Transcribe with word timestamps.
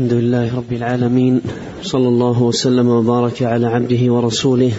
الحمد 0.00 0.12
لله 0.12 0.56
رب 0.56 0.72
العالمين 0.72 1.40
صلى 1.82 2.08
الله 2.08 2.42
وسلم 2.42 2.88
وبارك 2.88 3.42
على 3.42 3.66
عبده 3.66 4.12
ورسوله 4.12 4.72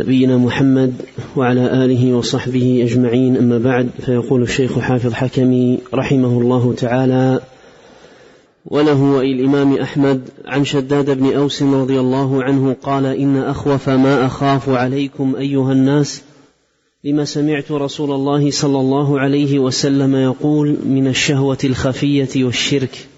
نبينا 0.00 0.36
محمد 0.36 0.94
وعلى 1.36 1.84
آله 1.84 2.14
وصحبه 2.14 2.88
أجمعين 2.88 3.36
أما 3.36 3.58
بعد 3.58 3.90
فيقول 4.06 4.42
الشيخ 4.42 4.78
حافظ 4.78 5.12
حكمي 5.12 5.78
رحمه 5.94 6.40
الله 6.40 6.74
تعالى 6.76 7.40
وله 8.66 9.02
والامام 9.02 9.76
أحمد 9.76 10.28
عن 10.46 10.64
شداد 10.64 11.18
بن 11.18 11.32
أوس 11.32 11.62
رضي 11.62 12.00
الله 12.00 12.42
عنه 12.42 12.76
قال 12.82 13.06
إن 13.06 13.36
أخوف 13.36 13.88
ما 13.88 14.26
أخاف 14.26 14.68
عليكم 14.68 15.36
أيها 15.36 15.72
الناس 15.72 16.22
لما 17.04 17.24
سمعت 17.24 17.72
رسول 17.72 18.12
الله 18.12 18.50
صلى 18.50 18.80
الله 18.80 19.20
عليه 19.20 19.58
وسلم 19.58 20.16
يقول 20.16 20.76
من 20.86 21.06
الشهوة 21.06 21.58
الخفية 21.64 22.44
والشرك 22.44 23.09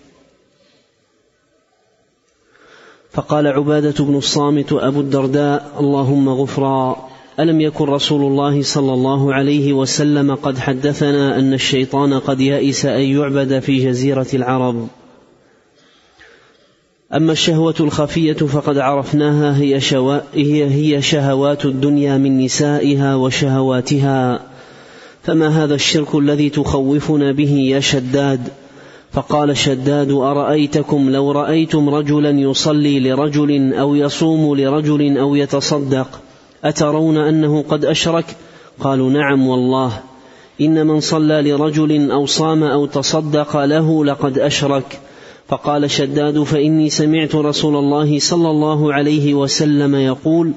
فقال 3.12 3.46
عبادة 3.46 4.04
بن 4.04 4.16
الصامت 4.16 4.72
أبو 4.72 5.00
الدرداء 5.00 5.72
اللهم 5.80 6.28
غفرا. 6.28 7.08
ألم 7.40 7.60
يكن 7.60 7.84
رسول 7.84 8.22
الله 8.22 8.62
صلى 8.62 8.94
الله 8.94 9.34
عليه 9.34 9.72
وسلم 9.72 10.34
قد 10.34 10.58
حدثنا 10.58 11.38
أن 11.38 11.52
الشيطان 11.52 12.14
قد 12.14 12.40
يئس 12.40 12.86
أن 12.86 13.00
يعبد 13.00 13.58
في 13.58 13.84
جزيرة 13.84 14.26
العرب. 14.34 14.88
أما 17.14 17.32
الشهوة 17.32 17.74
الخفية 17.80 18.32
فقد 18.32 18.78
عرفناها 18.78 19.58
هي, 19.58 19.80
شوا 19.80 20.18
هي, 20.34 20.64
هي 20.64 21.02
شهوات 21.02 21.64
الدنيا 21.64 22.18
من 22.18 22.44
نسائها 22.44 23.14
وشهواتها. 23.14 24.40
فما 25.22 25.64
هذا 25.64 25.74
الشرك 25.74 26.14
الذي 26.14 26.50
تخوفنا 26.50 27.32
به 27.32 27.52
يا 27.52 27.80
شداد؟ 27.80 28.61
فقال 29.12 29.56
شداد 29.56 30.10
أرأيتكم 30.10 31.10
لو 31.10 31.32
رأيتم 31.32 31.88
رجلا 31.88 32.30
يصلي 32.30 33.00
لرجل 33.00 33.74
أو 33.74 33.94
يصوم 33.94 34.56
لرجل 34.56 35.18
أو 35.18 35.34
يتصدق 35.34 36.20
أترون 36.64 37.16
أنه 37.16 37.64
قد 37.68 37.84
أشرك؟ 37.84 38.24
قالوا 38.80 39.10
نعم 39.10 39.46
والله. 39.48 39.92
إن 40.60 40.86
من 40.86 41.00
صلى 41.00 41.50
لرجل 41.50 42.10
أو 42.10 42.26
صام 42.26 42.64
أو 42.64 42.86
تصدق 42.86 43.64
له 43.64 44.04
لقد 44.04 44.38
أشرك. 44.38 45.00
فقال 45.48 45.90
شداد 45.90 46.42
فإني 46.42 46.90
سمعت 46.90 47.34
رسول 47.34 47.76
الله 47.76 48.18
صلى 48.18 48.50
الله 48.50 48.94
عليه 48.94 49.34
وسلم 49.34 49.94
يقول 49.94 50.52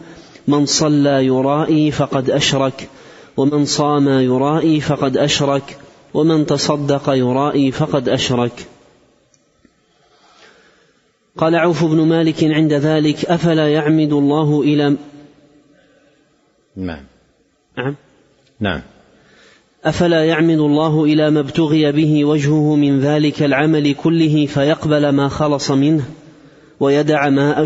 من 0.48 0.66
صلى 0.66 1.26
يرائي 1.26 1.92
فقد 1.92 2.30
أشرك 2.30 2.90
ومن 3.38 3.66
صام 3.66 4.10
يرائي 4.10 4.82
فقد 4.82 5.18
أشرك. 5.18 5.78
ومن 6.16 6.46
تصدق 6.46 7.10
يرائي 7.10 7.72
فقد 7.72 8.10
أشرك. 8.10 8.66
قال 11.38 11.56
عوف 11.56 11.84
بن 11.84 12.02
مالك 12.08 12.44
عند 12.44 12.74
ذلك 12.74 13.26
أفلا 13.26 13.74
يعمد 13.74 14.14
الله 14.14 14.62
إلى 14.62 14.96
نعم. 16.76 17.04
نعم. 17.78 17.96
نعم. 18.60 18.82
أفلا 19.86 20.26
يعمد 20.26 20.60
الله 20.60 21.04
إلى 21.04 21.30
ما 21.32 21.40
ابتغي 21.40 21.92
به 21.92 22.26
وجهه 22.26 22.76
من 22.76 23.00
ذلك 23.00 23.44
العمل 23.44 23.94
كله 23.94 24.46
فيقبل 24.46 25.10
ما 25.10 25.28
خلص 25.28 25.72
منه 25.72 26.06
ويدع 26.80 27.30
ما 27.30 27.66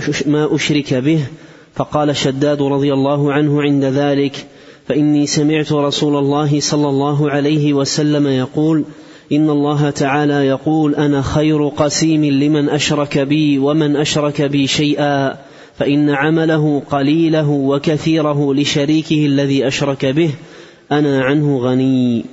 أشرك 0.55 0.93
به. 0.93 1.25
فقال 1.73 2.15
شداد 2.15 2.61
رضي 2.61 2.93
الله 2.93 3.33
عنه 3.33 3.61
عند 3.61 3.85
ذلك 3.85 4.47
فإني 4.89 5.27
سمعت 5.27 5.71
رسول 5.71 6.15
الله 6.15 6.59
صلى 6.59 6.89
الله 6.89 7.31
عليه 7.31 7.73
وسلم 7.73 8.27
يقول 8.27 8.85
إن 9.31 9.49
الله 9.49 9.89
تعالى 9.89 10.33
يقول 10.33 10.95
أنا 10.95 11.21
خير 11.21 11.67
قسيم 11.67 12.25
لمن 12.25 12.69
أشرك 12.69 13.17
بي 13.17 13.59
ومن 13.59 13.95
أشرك 13.95 14.41
بي 14.41 14.67
شيئا 14.67 15.37
فإن 15.77 16.09
عمله 16.09 16.81
قليله 16.91 17.49
وكثيره 17.49 18.53
لشريكه 18.53 19.25
الذي 19.25 19.67
أشرك 19.67 20.05
به 20.05 20.31
أنا 20.91 21.23
عنه 21.23 21.57
غني. 21.57 22.25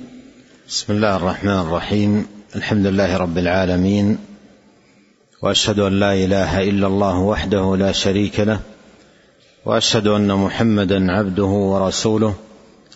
بسم 0.69 0.93
الله 0.93 1.15
الرحمن 1.15 1.59
الرحيم 1.59 2.25
الحمد 2.55 2.85
لله 2.85 3.17
رب 3.17 3.37
العالمين 3.37 4.17
وأشهد 5.41 5.79
أن 5.79 5.99
لا 5.99 6.13
إله 6.13 6.69
إلا 6.69 6.87
الله 6.87 7.19
وحده 7.19 7.75
لا 7.75 7.91
شريك 7.91 8.39
له 8.39 8.59
وأشهد 9.65 10.07
أن 10.07 10.33
محمدا 10.33 11.11
عبده 11.11 11.43
ورسوله 11.43 12.46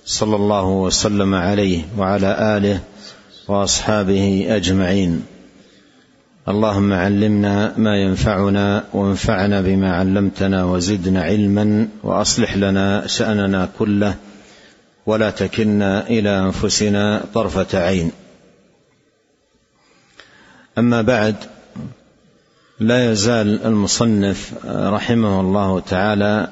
صلى 0.06 0.36
الله 0.36 0.68
وسلم 0.68 1.36
عليه 1.36 1.82
وعلى 1.98 2.58
آله 2.58 2.80
وأصحابه 3.48 4.46
أجمعين. 4.50 5.24
اللهم 6.48 6.94
علمنا 6.94 7.74
ما 7.78 7.98
ينفعنا 7.98 8.84
وانفعنا 8.94 9.62
بما 9.62 9.96
علمتنا 9.96 10.66
وزدنا 10.66 11.22
علما 11.24 11.88
وأصلح 12.04 12.58
لنا 12.58 13.08
شأننا 13.08 13.70
كله 13.80 14.16
ولا 15.06 15.30
تكلنا 15.30 16.08
إلى 16.08 16.40
أنفسنا 16.40 17.24
طرفة 17.34 17.80
عين. 17.80 18.12
أما 20.78 21.02
بعد 21.02 21.36
لا 22.80 23.12
يزال 23.12 23.66
المصنف 23.66 24.54
رحمه 24.66 25.42
الله 25.42 25.80
تعالى 25.80 26.48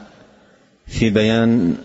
في 0.87 1.09
بيان 1.09 1.75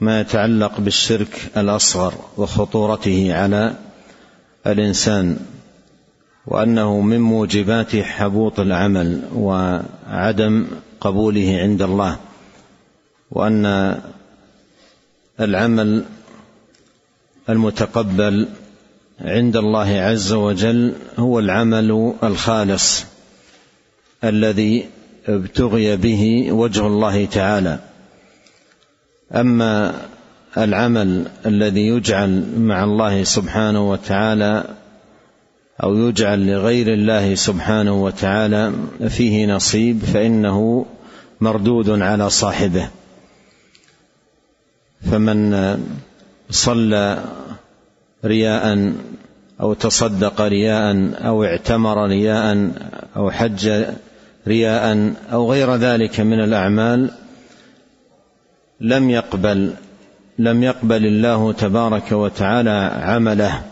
ما 0.00 0.20
يتعلق 0.20 0.80
بالشرك 0.80 1.50
الأصغر 1.56 2.14
وخطورته 2.36 3.34
على 3.34 3.74
الإنسان 4.66 5.36
وأنه 6.46 7.00
من 7.00 7.20
موجبات 7.20 7.96
حبوط 7.96 8.60
العمل 8.60 9.22
وعدم 9.34 10.66
قبوله 11.00 11.58
عند 11.60 11.82
الله 11.82 12.18
وأن 13.30 13.96
العمل 15.40 16.04
المتقبل 17.48 18.48
عند 19.20 19.56
الله 19.56 19.88
عز 19.88 20.32
وجل 20.32 20.92
هو 21.18 21.38
العمل 21.38 22.14
الخالص 22.22 23.04
الذي 24.24 24.86
ابتغي 25.28 25.96
به 25.96 26.52
وجه 26.52 26.86
الله 26.86 27.24
تعالى. 27.24 27.78
أما 29.34 29.94
العمل 30.58 31.26
الذي 31.46 31.86
يجعل 31.86 32.44
مع 32.58 32.84
الله 32.84 33.24
سبحانه 33.24 33.90
وتعالى 33.90 34.64
أو 35.82 35.96
يجعل 35.96 36.46
لغير 36.46 36.92
الله 36.92 37.34
سبحانه 37.34 38.04
وتعالى 38.04 38.72
فيه 39.08 39.46
نصيب 39.46 40.02
فإنه 40.02 40.86
مردود 41.40 41.90
على 41.90 42.30
صاحبه. 42.30 42.88
فمن 45.10 45.54
صلى 46.50 47.24
رياء 48.24 48.92
أو 49.60 49.74
تصدق 49.74 50.40
رياء 50.40 51.12
أو 51.26 51.44
اعتمر 51.44 52.06
رياء 52.06 52.70
أو 53.16 53.30
حج 53.30 53.84
رياء 54.48 55.12
أو 55.32 55.52
غير 55.52 55.74
ذلك 55.74 56.20
من 56.20 56.40
الأعمال 56.40 57.10
لم 58.80 59.10
يقبل 59.10 59.72
لم 60.38 60.62
يقبل 60.62 61.06
الله 61.06 61.52
تبارك 61.52 62.12
وتعالى 62.12 62.90
عمله 63.02 63.62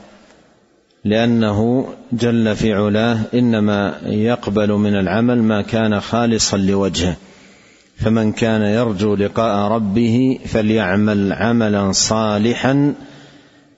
لأنه 1.05 1.89
جل 2.13 2.57
في 2.57 2.75
علاه 2.75 3.19
إنما 3.35 3.99
يقبل 4.07 4.73
من 4.73 4.95
العمل 4.97 5.43
ما 5.43 5.63
كان 5.63 6.01
خالصا 6.01 6.57
لوجهه. 6.57 7.17
فمن 7.97 8.33
كان 8.33 8.63
يرجو 8.63 9.15
لقاء 9.15 9.73
ربه 9.73 10.39
فليعمل 10.47 11.33
عملا 11.33 11.93
صالحا 11.93 12.95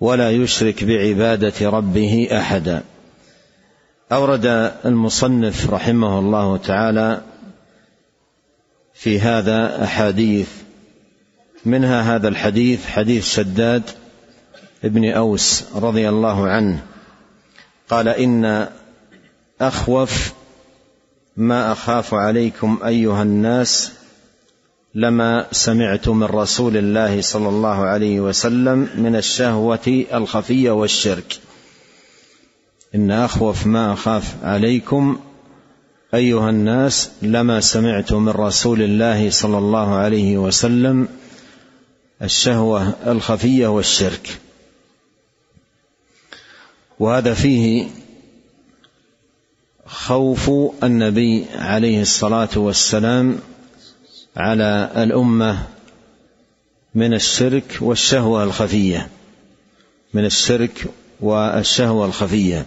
ولا 0.00 0.30
يشرك 0.30 0.84
بعبادة 0.84 1.70
ربه 1.70 2.28
أحدا. 2.32 2.82
أورد 4.12 4.72
المصنف 4.84 5.70
رحمه 5.70 6.18
الله 6.18 6.56
تعالى 6.56 7.20
في 8.94 9.20
هذا 9.20 9.84
أحاديث 9.84 10.65
منها 11.66 12.16
هذا 12.16 12.28
الحديث 12.28 12.86
حديث 12.86 13.28
شداد 13.34 13.82
ابن 14.84 15.10
أوس 15.10 15.64
رضي 15.74 16.08
الله 16.08 16.48
عنه. 16.48 16.82
قال 17.90 18.08
إن 18.08 18.68
أخوف 19.60 20.32
ما 21.36 21.72
أخاف 21.72 22.14
عليكم 22.14 22.78
أيها 22.86 23.22
الناس 23.22 23.92
لما 24.94 25.46
سمعت 25.52 26.08
من 26.08 26.24
رسول 26.24 26.76
الله 26.76 27.20
صلى 27.20 27.48
الله 27.48 27.84
عليه 27.84 28.20
وسلم 28.20 28.88
من 28.96 29.16
الشهوة 29.16 30.04
الخفية 30.12 30.70
والشرك. 30.70 31.38
إن 32.94 33.10
أخوف 33.10 33.66
ما 33.66 33.92
أخاف 33.92 34.34
عليكم 34.42 35.20
أيها 36.14 36.50
الناس 36.50 37.10
لما 37.22 37.60
سمعت 37.60 38.12
من 38.12 38.28
رسول 38.28 38.82
الله 38.82 39.30
صلى 39.30 39.58
الله 39.58 39.94
عليه 39.94 40.38
وسلم 40.38 41.08
الشهوة 42.22 42.94
الخفية 43.06 43.66
والشرك. 43.66 44.38
وهذا 46.98 47.34
فيه 47.34 47.88
خوف 49.86 50.50
النبي 50.84 51.46
عليه 51.54 52.02
الصلاة 52.02 52.48
والسلام 52.56 53.38
على 54.36 54.90
الأمة 54.96 55.62
من 56.94 57.14
الشرك 57.14 57.78
والشهوة 57.80 58.44
الخفية 58.44 59.08
من 60.14 60.24
الشرك 60.24 60.86
والشهوة 61.20 62.06
الخفية. 62.06 62.66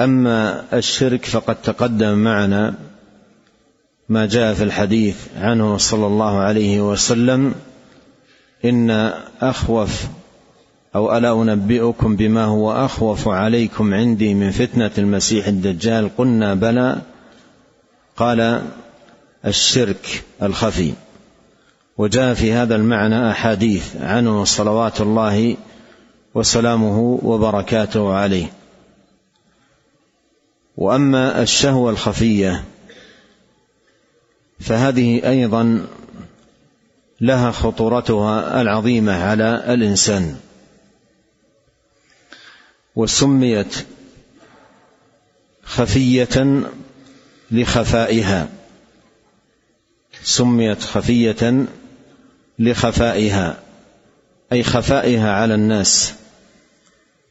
أما 0.00 0.66
الشرك 0.72 1.24
فقد 1.24 1.62
تقدم 1.62 2.18
معنا 2.18 2.74
ما 4.08 4.26
جاء 4.26 4.54
في 4.54 4.64
الحديث 4.64 5.16
عنه 5.36 5.76
صلى 5.76 6.06
الله 6.06 6.38
عليه 6.38 6.90
وسلم 6.90 7.54
إن 8.64 8.90
أخوف 9.40 10.06
أو 10.94 11.16
ألا 11.16 11.42
أنبئكم 11.42 12.16
بما 12.16 12.44
هو 12.44 12.72
أخوف 12.72 13.28
عليكم 13.28 13.94
عندي 13.94 14.34
من 14.34 14.50
فتنة 14.50 14.90
المسيح 14.98 15.46
الدجال. 15.46 16.10
قلنا 16.18 16.54
بلى. 16.54 17.00
قال 18.16 18.62
الشرك 19.46 20.24
الخفي. 20.42 20.92
وجاء 21.98 22.34
في 22.34 22.52
هذا 22.52 22.76
المعنى 22.76 23.30
أحاديث 23.30 23.96
عنه 23.96 24.44
صلوات 24.44 25.00
الله 25.00 25.56
وسلامه 26.34 27.20
وبركاته 27.22 28.14
عليه. 28.14 28.46
وأما 30.76 31.42
الشهوة 31.42 31.90
الخفية 31.90 32.64
فهذه 34.60 35.28
أيضا 35.30 35.86
لها 37.20 37.50
خطورتها 37.50 38.60
العظيمة 38.60 39.24
على 39.24 39.74
الإنسان. 39.74 40.36
وسميت 42.96 43.86
خفية 45.64 46.62
لخفائها. 47.50 48.48
سميت 50.22 50.82
خفية 50.82 51.66
لخفائها. 52.58 53.62
أي 54.52 54.62
خفائها 54.62 55.32
على 55.32 55.54
الناس. 55.54 56.14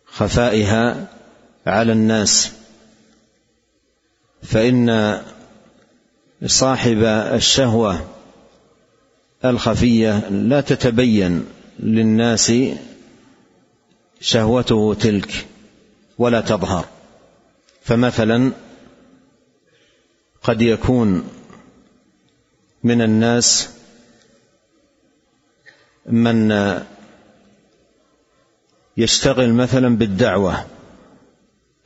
خفائها 0.06 1.08
على 1.68 1.92
الناس. 1.92 2.52
فإن 4.44 5.22
صاحب 6.46 7.04
الشهوة 7.34 8.19
الخفية 9.46 10.30
لا 10.30 10.62
تتبين 10.62 11.46
للناس 11.80 12.54
شهوته 14.22 14.94
تلك 14.94 15.48
ولا 16.18 16.42
تظهر. 16.42 16.86
فمثلا 17.82 18.52
قد 20.44 20.62
يكون 20.62 21.30
من 22.84 23.02
الناس 23.02 23.70
من 26.06 26.52
يشتغل 28.98 29.54
مثلا 29.54 29.98
بالدعوة 29.98 30.66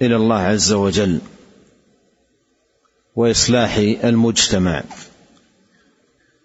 إلى 0.01 0.15
الله 0.15 0.39
عز 0.39 0.73
وجل 0.73 1.19
وإصلاح 3.15 3.77
المجتمع. 4.03 4.83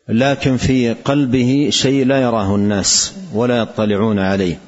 لكن 0.08 0.56
في 0.56 0.92
قلبه 0.92 1.68
شيء 1.70 2.06
لا 2.06 2.22
يراه 2.22 2.54
الناس 2.54 3.14
ولا 3.34 3.58
يطلعون 3.58 4.18
عليه 4.18 4.58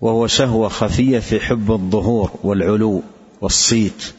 وهو 0.00 0.26
شهوة 0.26 0.68
خفية 0.68 1.18
في 1.18 1.40
حب 1.40 1.72
الظهور 1.72 2.30
والعلو 2.42 3.02
والصيت. 3.40 4.12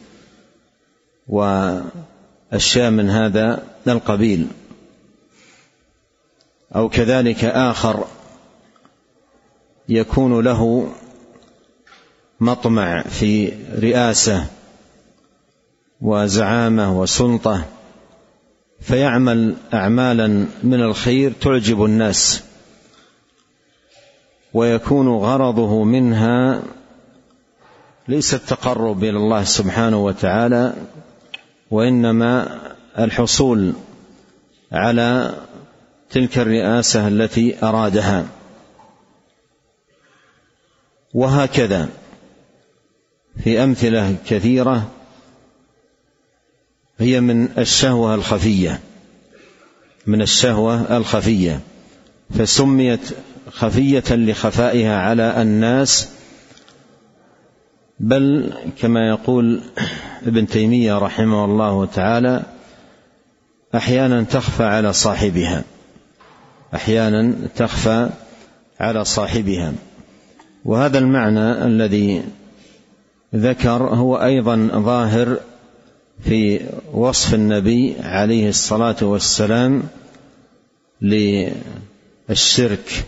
وأشياء 1.28 2.92
من 2.92 3.10
هذا 3.10 3.64
القبيل. 3.88 4.48
أو 6.76 6.90
كذلك 6.90 7.46
آخر 7.46 8.08
يكون 9.90 10.44
له 10.44 10.92
مطمع 12.40 13.02
في 13.02 13.54
رئاسة 13.80 14.46
وزعامة 16.02 17.00
وسلطة 17.00 17.66
فيعمل 18.86 19.56
أعمالا 19.74 20.28
من 20.64 20.82
الخير 20.82 21.34
تعجب 21.42 21.86
الناس 21.86 22.44
ويكون 24.54 25.08
غرضه 25.08 25.84
منها 25.84 26.64
ليس 28.08 28.34
التقرب 28.34 29.04
إلى 29.04 29.18
الله 29.18 29.44
سبحانه 29.44 30.06
وتعالى 30.06 30.74
وإنما 31.72 32.60
الحصول 33.00 33.74
على 34.72 35.36
تلك 36.10 36.38
الرئاسة 36.38 37.08
التي 37.08 37.56
أرادها. 37.64 38.26
وهكذا 41.14 41.90
في 43.44 43.64
أمثلة 43.64 44.16
كثيرة 44.28 44.92
هي 47.00 47.22
من 47.22 47.48
الشهوة 47.58 48.16
الخفية. 48.16 48.80
من 50.08 50.22
الشهوة 50.22 50.98
الخفية. 50.98 51.60
فسميت 52.38 53.00
خفية 53.52 54.04
لخفائها 54.10 54.98
على 54.98 55.42
الناس. 55.42 56.10
بل 58.00 58.54
كما 58.82 59.10
يقول 59.10 59.62
ابن 60.28 60.48
تيمية 60.48 60.98
رحمه 60.98 61.46
الله 61.46 61.86
تعالى 61.86 62.44
أحيانا 63.76 64.24
تخفى 64.24 64.64
على 64.64 64.94
صاحبها. 64.94 65.64
أحيانا 66.76 67.34
تخفى 67.56 68.10
على 68.80 69.06
صاحبها. 69.06 69.74
وهذا 70.66 71.00
المعنى 71.00 71.66
الذي 71.66 72.24
ذكر 73.36 73.84
هو 73.84 74.16
أيضا 74.16 74.70
ظاهر 74.74 75.38
في 76.24 76.70
وصف 76.94 77.34
النبي 77.34 77.96
عليه 78.00 78.50
الصلاة 78.50 78.96
والسلام 79.02 79.84
للشرك 81.02 83.06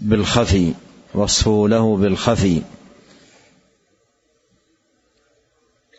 بالخفي 0.00 0.74
وصفه 1.14 1.68
له 1.68 1.96
بالخفي. 1.96 2.62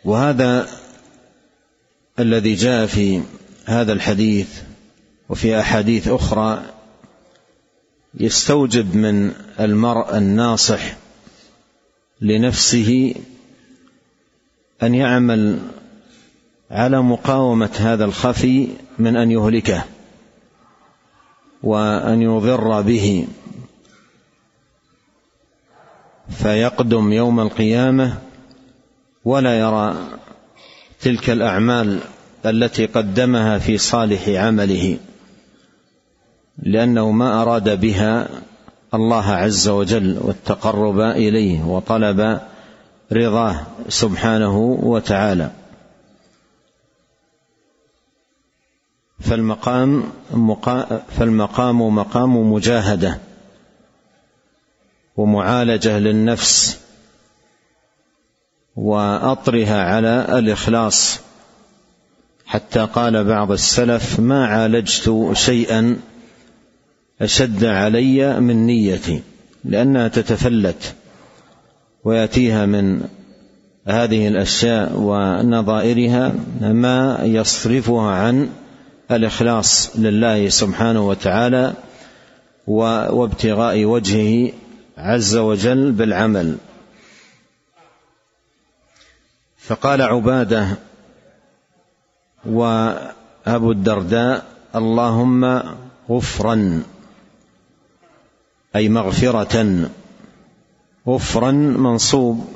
وهذا 0.04 0.68
الذي 2.18 2.54
جاء 2.54 2.86
في 2.86 3.22
هذا 3.64 3.92
الحديث 3.92 4.48
وفي 5.28 5.60
أحاديث 5.60 6.08
أخرى 6.08 6.64
يستوجب 8.14 8.96
من 8.96 9.32
المرء 9.60 10.16
الناصح 10.16 10.96
لنفسه 12.20 13.14
أن 14.82 14.94
يعمل 14.94 15.58
على 16.70 17.02
مقاومة 17.02 17.70
هذا 17.78 18.04
الخفي 18.04 18.68
من 18.98 19.16
أن 19.16 19.30
يهلكه 19.30 19.84
وأن 21.62 22.22
يضر 22.22 22.80
به. 22.80 23.26
فيقدم 26.30 27.12
يوم 27.12 27.40
القيامة 27.40 28.18
ولا 29.24 29.58
يرى 29.58 29.96
تلك 31.00 31.30
الأعمال 31.30 31.98
التي 32.46 32.86
قدمها 32.86 33.58
في 33.58 33.78
صالح 33.78 34.28
عمله 34.28 34.98
لأنه 36.62 37.10
ما 37.10 37.42
أراد 37.42 37.80
بها 37.80 38.28
الله 38.94 39.30
عز 39.30 39.68
وجل 39.68 40.18
والتقرب 40.20 41.00
إليه 41.00 41.64
وطلب 41.64 42.40
رضاه 43.12 43.66
سبحانه 43.88 44.58
وتعالى. 44.82 45.50
فالمقام 49.20 50.04
فالمقام 51.18 51.94
مقام 51.94 52.52
مجاهدة 52.52 53.18
ومعالجة 55.16 55.98
للنفس 55.98 56.80
وأطرها 58.76 59.82
على 59.82 60.38
الإخلاص. 60.38 61.20
حتى 62.46 62.80
قال 62.80 63.24
بعض 63.24 63.52
السلف 63.52 64.20
ما 64.20 64.46
عالجت 64.46 65.30
شيئا 65.32 66.00
أشد 67.20 67.64
علي 67.64 68.40
من 68.40 68.66
نيتي 68.66 69.22
لأنها 69.64 70.08
تتفلت 70.08 70.94
ويأتيها 72.04 72.66
من 72.66 73.08
هذه 73.86 74.28
الأشياء 74.28 74.92
ونظائرها 74.96 76.32
ما 76.60 77.18
يصرفها 77.22 78.10
عن 78.10 78.50
الإخلاص 79.10 79.96
لله 79.96 80.48
سبحانه 80.48 81.08
وتعالى 81.08 81.74
وابتغاء 82.66 83.84
وجهه 83.84 84.52
عز 84.98 85.36
وجل 85.36 85.92
بالعمل. 85.92 86.56
فقال 89.58 90.02
عبادة 90.02 90.68
وأبو 92.46 93.72
الدرداء 93.72 94.46
اللهم 94.76 95.62
غفرا 96.10 96.82
أي 98.76 98.88
مغفرة. 98.88 99.88
غفرا 101.08 101.50
منصوب 101.52 102.46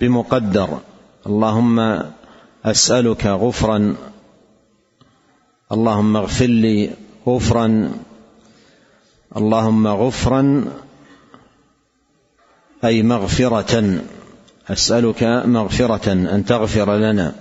بمقدر. 0.00 0.78
اللهم 1.26 2.02
أسألك 2.64 3.26
غفرا. 3.26 3.94
اللهم 5.72 6.16
اغفر 6.16 6.46
لي 6.46 6.90
غفرا. 7.26 7.92
اللهم 9.36 9.88
غفرا. 9.88 10.64
أي 12.84 13.02
مغفرة. 13.02 14.02
أسألك 14.68 15.22
مغفرة 15.46 16.12
أن 16.12 16.44
تغفر 16.44 16.96
لنا. 16.96 17.34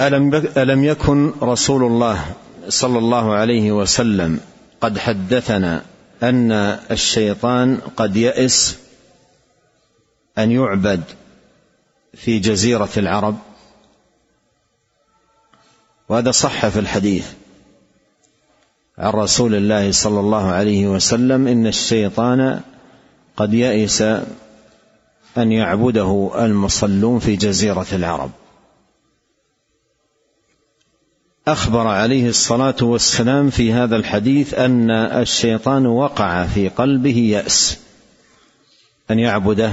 ألم 0.00 0.34
ألم 0.56 0.84
يكن 0.84 1.32
رسول 1.42 1.82
الله 1.84 2.24
صلى 2.68 2.98
الله 2.98 3.34
عليه 3.34 3.72
وسلم 3.72 4.40
قد 4.80 4.98
حدثنا 4.98 5.82
أن 6.22 6.52
الشيطان 6.90 7.80
قد 7.96 8.16
يئس 8.16 8.78
أن 10.38 10.52
يعبد 10.52 11.02
في 12.14 12.38
جزيرة 12.38 12.88
العرب. 12.96 13.38
وهذا 16.08 16.30
صح 16.30 16.68
في 16.68 16.78
الحديث 16.78 17.32
عن 18.98 19.10
رسول 19.12 19.54
الله 19.54 19.92
صلى 19.92 20.20
الله 20.20 20.50
عليه 20.50 20.86
وسلم 20.86 21.46
إن 21.46 21.66
الشيطان 21.66 22.60
قد 23.36 23.54
يئس 23.54 24.02
أن 25.36 25.52
يعبده 25.52 26.30
المصلون 26.38 27.18
في 27.18 27.36
جزيرة 27.36 27.86
العرب. 27.92 28.30
أخبر 31.52 31.86
عليه 31.86 32.28
الصلاة 32.28 32.76
والسلام 32.82 33.50
في 33.50 33.72
هذا 33.72 33.96
الحديث 33.96 34.54
أن 34.54 34.90
الشيطان 34.90 35.86
وقع 35.86 36.46
في 36.46 36.68
قلبه 36.68 37.16
يأس. 37.16 37.78
أن 39.10 39.18
يعبده 39.18 39.72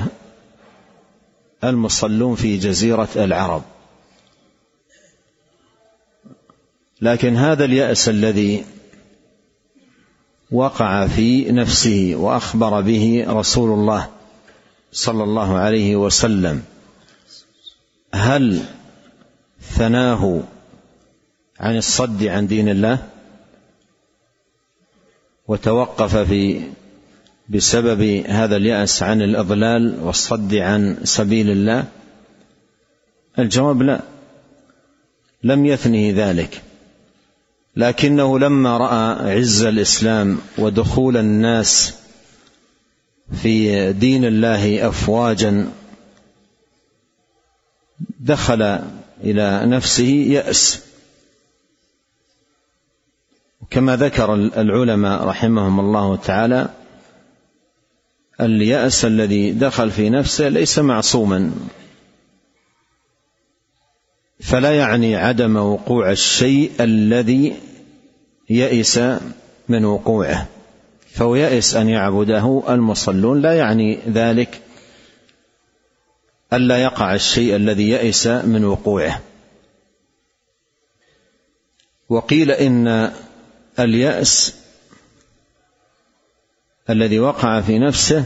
المصلون 1.64 2.36
في 2.36 2.58
جزيرة 2.58 3.08
العرب. 3.16 3.64
لكن 7.02 7.36
هذا 7.36 7.66
اليأس 7.66 8.10
الذي 8.10 8.66
وقع 10.52 11.08
في 11.08 11.52
نفسه 11.52 12.14
وأخبر 12.16 12.82
به 12.82 13.26
رسول 13.28 13.80
الله 13.80 14.10
صلى 14.92 15.24
الله 15.24 15.58
عليه 15.58 15.96
وسلم 15.96 16.64
هل 18.14 18.64
ثناه 19.62 20.44
عن 21.60 21.78
الصد 21.78 22.24
عن 22.24 22.48
دين 22.48 22.70
الله 22.70 23.08
وتوقف 25.48 26.18
في 26.18 26.62
بسبب 27.50 28.02
هذا 28.28 28.56
اليأس 28.56 29.04
عن 29.04 29.22
الإضلال 29.22 30.00
والصد 30.02 30.56
عن 30.56 30.98
سبيل 31.04 31.50
الله؟ 31.50 31.86
الجواب 33.40 33.82
لا. 33.82 34.02
لم 35.44 35.66
يثنه 35.66 36.14
ذلك. 36.16 36.62
لكنه 37.76 38.40
لما 38.40 38.78
رأى 38.78 39.36
عز 39.38 39.64
الإسلام 39.64 40.38
ودخول 40.58 41.18
الناس 41.18 41.94
في 43.42 43.94
دين 43.94 44.26
الله 44.26 44.88
افواجا 44.88 45.72
دخل 48.20 48.62
إلى 49.24 49.62
نفسه 49.66 50.08
يأس. 50.08 50.86
كما 53.70 53.96
ذكر 53.96 54.34
العلماء 54.36 55.24
رحمهم 55.24 55.80
الله 55.80 56.16
تعالى 56.16 56.70
اليأس 58.42 59.06
الذي 59.06 59.52
دخل 59.52 59.92
في 59.92 60.10
نفسه 60.10 60.50
ليس 60.50 60.80
معصوما. 60.80 61.52
فلا 64.40 64.78
يعني 64.78 65.16
عدم 65.16 65.58
وقوع 65.58 66.12
الشيء 66.12 66.72
الذي 66.80 67.56
يئس 68.50 69.00
من 69.70 69.86
وقوعه. 69.86 70.48
فهو 71.08 71.36
يئس 71.36 71.76
أن 71.76 71.90
يعبده 71.90 72.64
المصلون. 72.70 73.42
لا 73.42 73.54
يعني 73.54 74.00
ذلك 74.08 74.62
الا 76.54 76.78
يقع 76.78 77.16
الشيء 77.16 77.56
الذي 77.56 77.90
يئس 77.90 78.28
من 78.28 78.66
وقوعه. 78.66 79.22
وقيل 82.10 82.52
إن 82.52 83.12
اليأس 83.80 84.56
الذي 86.90 87.20
وقع 87.20 87.62
في 87.62 87.80
نفسه 87.80 88.26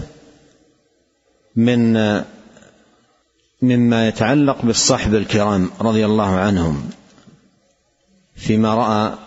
من 1.56 1.94
مما 3.62 4.08
يتعلق 4.08 4.62
بالصحب 4.66 5.16
الكرام 5.16 5.70
رضي 5.82 6.06
الله 6.06 6.36
عنهم 6.36 6.90
فيما 8.36 8.76
رأى 8.76 9.18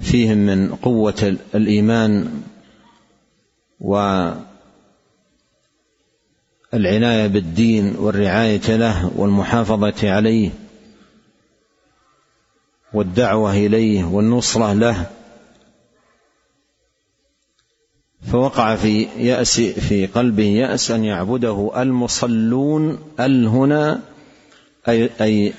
فيهم 0.00 0.38
من 0.38 0.74
قوة 0.74 1.36
الإيمان 1.54 2.42
والعناية 6.72 7.26
بالدين 7.26 7.96
والرعاية 7.96 8.76
له 8.76 9.12
والمحافظة 9.16 10.10
عليه. 10.10 10.50
والدعوة 12.94 13.52
إليه 13.52 14.04
والنصرة 14.04 14.72
له. 14.72 15.06
فوقع 18.32 18.76
في 18.76 19.02
يأس 19.02 19.60
في 19.60 20.06
قلبه 20.06 20.44
يأس 20.44 20.90
أن 20.90 21.04
يعبده 21.04 21.70
المصلون 21.76 22.98
ال 23.20 23.46
هنا 23.46 24.00
أي 24.88 25.10
أي 25.20 25.52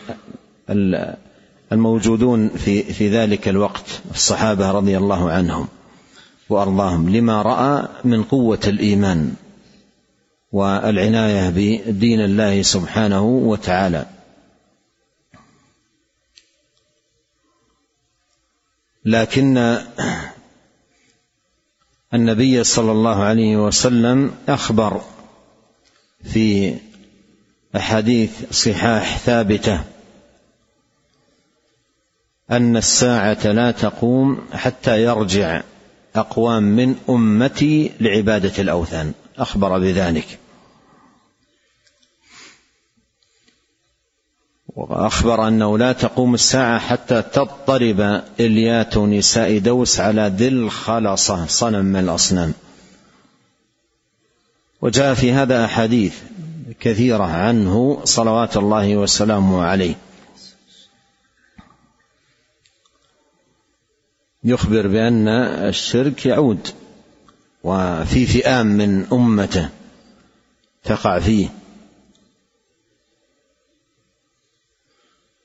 الموجودون 1.71 2.49
في 2.49 2.83
في 2.83 3.09
ذلك 3.09 3.47
الوقت 3.47 4.01
الصحابة 4.11 4.71
رضي 4.71 4.97
الله 4.97 5.31
عنهم 5.31 5.67
وأرضاهم 6.49 7.09
لما 7.09 7.41
رأى 7.41 7.87
من 8.03 8.23
قوة 8.23 8.59
الإيمان 8.67 9.33
والعناية 10.51 11.49
بدين 11.49 12.21
الله 12.21 12.61
سبحانه 12.61 13.23
وتعالى. 13.23 14.05
لكن 19.05 19.77
النبي 22.13 22.63
صلى 22.63 22.91
الله 22.91 23.23
عليه 23.23 23.57
وسلم 23.57 24.35
أخبر 24.49 25.01
في 26.23 26.75
أحاديث 27.75 28.31
صحاح 28.51 29.17
ثابتة 29.17 29.83
أن 32.51 32.77
الساعة 32.77 33.47
لا 33.47 33.71
تقوم 33.71 34.41
حتى 34.53 35.03
يرجع 35.03 35.61
أقوام 36.15 36.63
من 36.63 36.95
أمتي 37.09 37.91
لعبادة 37.99 38.53
الأوثان. 38.59 39.13
أخبر 39.37 39.79
بذلك. 39.79 40.39
وأخبر 44.75 45.47
أنه 45.47 45.77
لا 45.77 45.91
تقوم 45.91 46.33
الساعة 46.33 46.79
حتى 46.79 47.21
تضطرب 47.21 48.23
إليات 48.39 48.97
نساء 48.97 49.57
دوس 49.57 49.99
على 49.99 50.33
ذي 50.35 50.47
الخلصه 50.47 51.45
صنم 51.45 51.85
من 51.85 51.99
الأصنام. 51.99 52.53
وجاء 54.81 55.13
في 55.13 55.31
هذا 55.31 55.65
أحاديث 55.65 56.15
كثيرة 56.79 57.23
عنه 57.23 58.01
صلوات 58.03 58.57
الله 58.57 58.97
وسلامه 58.97 59.63
عليه. 59.63 59.95
يخبر 64.43 64.87
بأن 64.87 65.27
الشرك 65.27 66.25
يعود 66.25 66.67
وفي 67.63 68.25
فئام 68.25 68.65
من 68.65 69.05
أمته 69.13 69.69
تقع 70.83 71.19
فيه. 71.19 71.60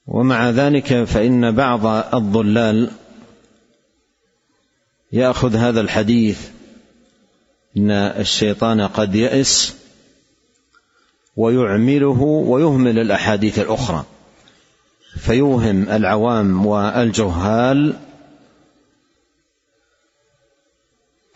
ومع 0.07 0.51
ذلك 0.51 1.05
فإن 1.05 1.55
بعض 1.55 1.87
الضلال 2.15 2.91
يأخذ 5.13 5.57
هذا 5.57 5.81
الحديث 5.81 6.49
إن 7.77 7.91
الشيطان 7.91 8.81
قد 8.81 9.15
يئس 9.15 9.77
ويعمله 11.37 12.23
ويهمل 12.23 12.99
الأحاديث 12.99 13.59
الأخرى 13.59 14.05
فيوهم 15.19 15.89
العوام 15.89 16.67
والجهال 16.67 17.97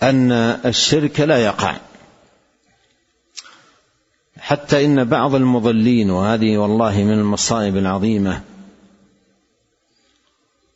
أن 0.02 0.32
الشرك 0.64 1.20
لا 1.20 1.38
يقع. 1.38 1.76
حتى 4.38 4.84
إن 4.84 5.04
بعض 5.04 5.34
المضلين 5.34 6.10
وهذه 6.10 6.58
والله 6.58 7.04
من 7.04 7.12
المصائب 7.12 7.76
العظيمة 7.76 8.42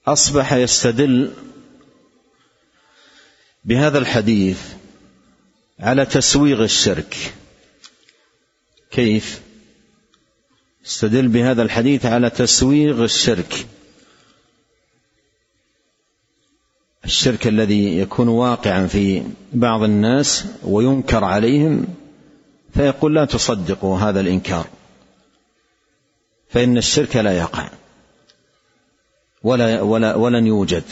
أصبح 0.06 0.52
يستدل 0.52 1.32
بهذا 3.64 3.98
الحديث 3.98 4.60
على 5.80 6.06
تسويغ 6.06 6.64
الشرك. 6.64 7.34
كيف؟ 8.90 9.40
استدل 10.86 11.28
بهذا 11.28 11.62
الحديث 11.62 12.06
على 12.06 12.30
تسويغ 12.30 13.04
الشرك. 13.04 13.66
الشرك 17.04 17.46
الذي 17.46 17.98
يكون 17.98 18.28
واقعا 18.28 18.86
في 18.86 19.22
بعض 19.52 19.82
الناس 19.82 20.44
وينكر 20.62 21.24
عليهم 21.24 21.86
فيقول 22.74 23.14
لا 23.14 23.24
تصدقوا 23.24 23.98
هذا 23.98 24.20
الإنكار 24.20 24.66
فإن 26.48 26.78
الشرك 26.78 27.16
لا 27.16 27.38
يقع. 27.38 27.68
ولا 29.44 29.80
ولا 29.82 30.14
ولن 30.14 30.46
يوجد. 30.46 30.82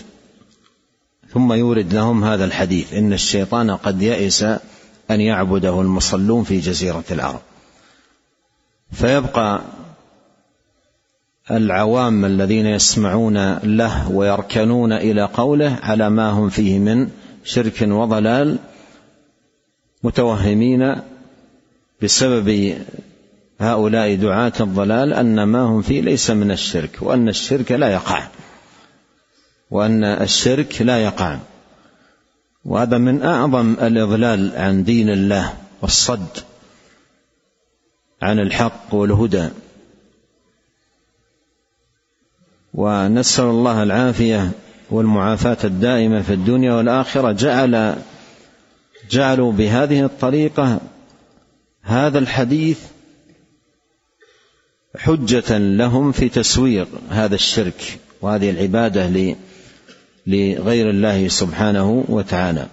ثم 1.32 1.52
يورد 1.52 1.94
لهم 1.94 2.24
هذا 2.24 2.44
الحديث. 2.44 2.94
إن 2.94 3.12
الشيطان 3.12 3.70
قد 3.70 4.02
يئس 4.02 4.42
أن 5.10 5.20
يعبده 5.20 5.80
المصلون 5.80 6.44
في 6.44 6.60
جزيرة 6.60 7.04
العرب 7.10 7.40
فيبقى 8.92 9.60
العوام 11.50 12.24
الذين 12.24 12.66
يسمعون 12.66 13.58
له 13.58 14.10
ويركنون 14.10 14.92
إلى 14.92 15.24
قوله 15.24 15.78
على 15.82 16.10
ما 16.10 16.30
هم 16.30 16.48
فيه 16.48 16.78
من 16.78 17.08
شرك 17.44 17.82
وضلال 17.82 18.58
متوهمين 20.02 20.96
بسبب 22.02 22.78
هؤلاء 23.62 24.14
دعاة 24.14 24.52
الضلال 24.60 25.12
أن 25.12 25.42
ما 25.42 25.62
هم 25.62 25.82
فيه 25.82 26.00
ليس 26.00 26.30
من 26.30 26.50
الشرك 26.50 26.98
وأن 27.00 27.28
الشرك 27.28 27.72
لا 27.72 27.92
يقع. 27.92 28.22
وأن 29.70 30.04
الشرك 30.04 30.82
لا 30.82 30.98
يقع. 30.98 31.38
وهذا 32.64 32.98
من 32.98 33.22
أعظم 33.22 33.72
الإضلال 33.72 34.52
عن 34.56 34.84
دين 34.84 35.10
الله 35.10 35.54
والصد 35.82 36.38
عن 38.22 38.38
الحق 38.38 38.94
والهدى. 38.94 39.48
ونسأل 42.74 43.44
الله 43.44 43.82
العافية 43.82 44.50
والمعافاة 44.90 45.58
الدائمة 45.64 46.22
في 46.22 46.32
الدنيا 46.32 46.74
والآخرة. 46.74 47.32
جعل 47.32 47.96
جعلوا 49.10 49.52
بهذه 49.52 50.04
الطريقة 50.04 50.80
هذا 51.82 52.18
الحديث 52.18 52.91
حجة 54.98 55.58
لهم 55.58 56.12
في 56.12 56.28
تسويق 56.28 56.88
هذا 57.10 57.34
الشرك 57.34 57.98
وهذه 58.20 58.50
العبادة 58.50 59.36
لغير 60.26 60.90
الله 60.90 61.28
سبحانه 61.28 62.04
وتعالى. 62.08 62.68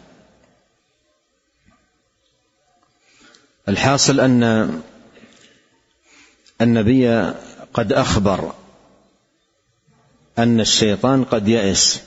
الحاصل 3.70 4.20
أن 4.20 4.82
النبي 6.62 7.34
قد 7.74 7.94
أخبر 7.94 8.54
أن 10.38 10.60
الشيطان 10.60 11.24
قد 11.24 11.48
يئس 11.48 12.02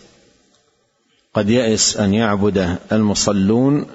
قد 1.34 1.50
يئس 1.50 1.96
أن 1.96 2.14
يعبد 2.14 2.78
المصلون 2.92 3.86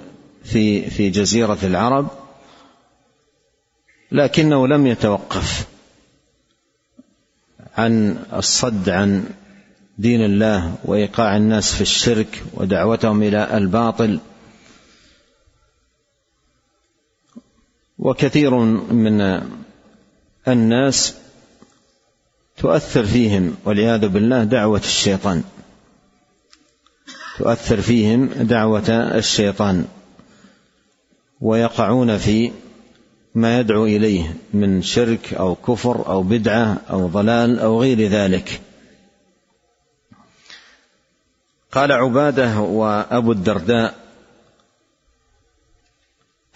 في 0.44 0.90
في 0.90 1.10
جزيرة 1.10 1.58
العرب 1.62 2.08
لكنه 4.12 4.66
لم 4.68 4.86
يتوقف. 4.86 5.77
عن 7.78 8.18
الصد 8.32 8.88
عن 8.88 9.24
دين 9.98 10.24
الله 10.24 10.74
وإيقاع 10.84 11.36
الناس 11.36 11.74
في 11.74 11.80
الشرك 11.80 12.42
ودعوتهم 12.54 13.22
إلى 13.22 13.56
الباطل. 13.56 14.20
وكثير 17.98 18.54
من 18.54 19.42
الناس 20.48 21.14
تؤثر 22.56 23.06
فيهم 23.06 23.56
والعياذ 23.64 24.08
بالله 24.08 24.44
دعوة 24.44 24.78
الشيطان. 24.78 25.44
تؤثر 27.38 27.80
فيهم 27.80 28.26
دعوة 28.26 28.90
الشيطان. 28.90 29.84
ويقعون 31.40 32.18
في 32.18 32.50
ما 33.38 33.60
يدعو 33.60 33.86
إليه 33.86 34.34
من 34.54 34.82
شرك 34.82 35.34
أو 35.34 35.54
كفر 35.54 36.06
أو 36.06 36.22
بدعة 36.22 36.78
أو 36.90 37.06
ضلال 37.06 37.58
أو 37.58 37.80
غير 37.80 38.08
ذلك. 38.08 38.60
قال 41.72 41.92
عبادة 41.92 42.60
وأبو 42.60 43.32
الدرداء 43.32 43.94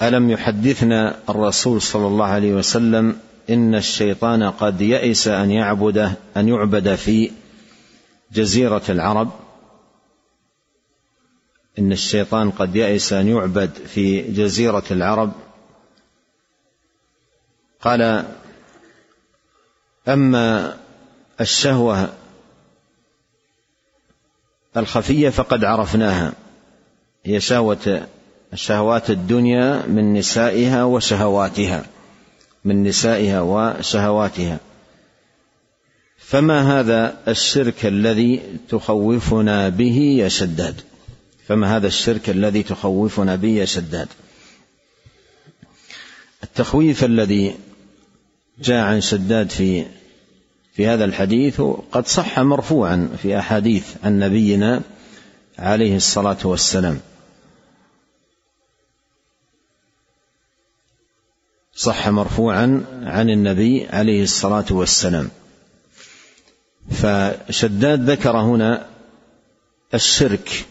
ألم 0.02 0.30
يحدثنا 0.30 1.18
الرسول 1.28 1.82
صلى 1.82 2.06
الله 2.06 2.26
عليه 2.26 2.54
وسلم 2.54 3.16
إن 3.50 3.74
الشيطان 3.74 4.42
قد 4.42 4.80
يئس 4.80 5.28
أن 5.28 5.50
يعبده 5.50 6.12
أن 6.36 6.48
يعبد 6.48 6.94
في 6.94 7.30
جزيرة 8.32 8.82
العرب؟ 8.88 9.30
إن 11.78 11.92
الشيطان 11.92 12.50
قد 12.50 12.76
يئس 12.76 13.12
أن 13.12 13.28
يعبد 13.28 13.70
في 13.86 14.22
جزيرة 14.22 14.84
العرب 14.90 15.32
قال 17.82 18.24
أما 20.08 20.76
الشهوة 21.40 22.12
الخفية 24.76 25.28
فقد 25.28 25.64
عرفناها. 25.64 26.32
هي 27.24 27.40
شهوة 27.40 28.06
شهوات 28.54 29.10
الدنيا 29.10 29.86
من 29.86 30.14
نسائها 30.14 30.84
وشهواتها 30.84 31.84
من 32.64 32.82
نسائها 32.82 33.40
وشهواتها. 33.40 34.58
فما 36.18 36.80
هذا 36.80 37.16
الشرك 37.28 37.86
الذي 37.86 38.42
تخوفنا 38.68 39.68
به 39.68 39.98
يا 40.18 40.28
شداد؟ 40.28 40.80
فما 41.48 41.76
هذا 41.76 41.86
الشرك 41.86 42.30
الذي 42.30 42.62
تخوفنا 42.62 43.36
به 43.36 43.48
يا 43.48 43.64
شداد؟ 43.64 44.08
التخويف 46.42 47.04
الذي 47.04 47.54
جاء 48.58 48.84
عن 48.84 49.00
شداد 49.00 49.50
في 49.50 49.86
في 50.72 50.86
هذا 50.86 51.04
الحديث 51.04 51.60
قد 51.92 52.06
صح 52.06 52.38
مرفوعا 52.38 53.16
في 53.22 53.38
أحاديث 53.38 53.96
عن 54.04 54.18
نبينا 54.18 54.82
عليه 55.58 55.96
الصلاة 55.96 56.38
والسلام. 56.44 57.00
صح 61.74 62.08
مرفوعا 62.08 62.84
عن 63.02 63.30
النبي 63.30 63.86
عليه 63.86 64.22
الصلاة 64.22 64.64
والسلام. 64.70 65.30
فشداد 66.90 68.10
ذكر 68.10 68.36
هنا 68.36 68.86
الشرك. 69.94 70.66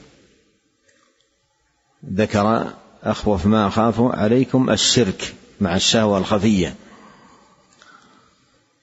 ذكر 2.14 2.74
أخوف 3.04 3.46
ما 3.46 3.68
أخاف 3.68 4.02
عليكم 4.02 4.70
الشرك 4.70 5.34
مع 5.62 5.76
الشهوة 5.76 6.18
الخفية. 6.18 6.76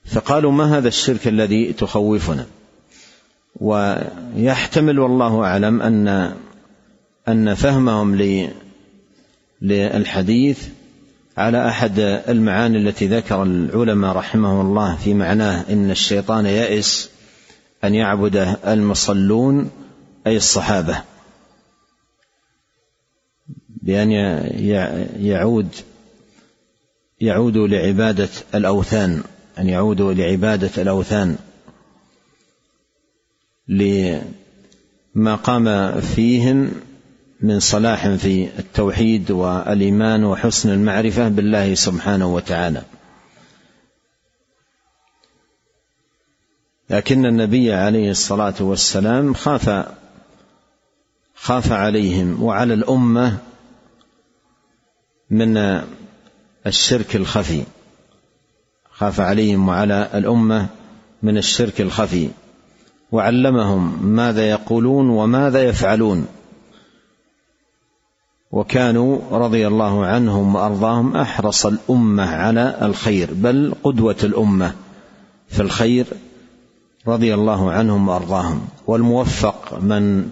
فقالوا 0.09 0.51
ما 0.51 0.77
هذا 0.77 0.87
الشرك 0.87 1.27
الذي 1.27 1.73
تخوفنا؟ 1.73 2.45
ويحتمل 3.55 4.99
والله 4.99 5.43
أعلم 5.43 5.81
أن 5.81 6.33
أن 7.27 7.53
فهمهم 7.53 8.15
للحديث 9.61 10.67
على 11.37 11.67
أحد 11.67 11.99
المعاني 12.29 12.77
التي 12.77 13.07
ذكر 13.07 13.43
العلماء 13.43 14.15
رحمهم 14.15 14.61
الله 14.67 14.95
في 14.95 15.13
معناه 15.13 15.65
إن 15.69 15.91
الشيطان 15.91 16.45
يئس 16.45 17.09
أن 17.83 17.95
يعبد 17.95 18.57
المصلون 18.67 19.71
أي 20.27 20.37
الصحابة. 20.37 21.01
بأن 23.67 24.11
يعود 25.19 25.67
يعود 27.21 27.57
لعبادة 27.57 28.29
الأوثان. 28.55 29.23
أن 29.59 29.69
يعودوا 29.69 30.13
لعبادة 30.13 30.81
الأوثان 30.81 31.37
لما 33.67 35.35
قام 35.35 35.99
فيهم 36.01 36.71
من 37.41 37.59
صلاح 37.59 38.07
في 38.07 38.59
التوحيد 38.59 39.31
والإيمان 39.31 40.23
وحسن 40.23 40.69
المعرفة 40.69 41.27
بالله 41.27 41.73
سبحانه 41.73 42.33
وتعالى. 42.35 42.83
لكن 46.89 47.25
النبي 47.25 47.73
عليه 47.73 48.11
الصلاة 48.11 48.55
والسلام 48.59 49.33
خاف 49.33 49.93
خاف 51.35 51.71
عليهم 51.71 52.43
وعلى 52.43 52.73
الأمة 52.73 53.37
من 55.29 55.81
الشرك 56.67 57.15
الخفي. 57.15 57.63
خاف 58.99 59.19
عليهم 59.19 59.67
وعلى 59.67 60.09
الأمة 60.13 60.67
من 61.23 61.37
الشرك 61.37 61.81
الخفي. 61.81 62.29
وعلمهم 63.11 64.05
ماذا 64.05 64.49
يقولون 64.49 65.09
وماذا 65.09 65.63
يفعلون. 65.63 66.25
وكانوا 68.51 69.19
رضي 69.31 69.67
الله 69.67 70.05
عنهم 70.05 70.55
وأرضاهم 70.55 71.15
أحرص 71.15 71.65
الأمة 71.65 72.35
على 72.35 72.77
الخير 72.81 73.29
بل 73.33 73.73
قدوة 73.83 74.17
الأمة 74.23 74.75
في 75.47 75.61
الخير 75.61 76.05
رضي 77.07 77.33
الله 77.33 77.71
عنهم 77.71 78.09
وأرضاهم. 78.09 78.67
والموفق 78.87 79.79
من 79.81 80.31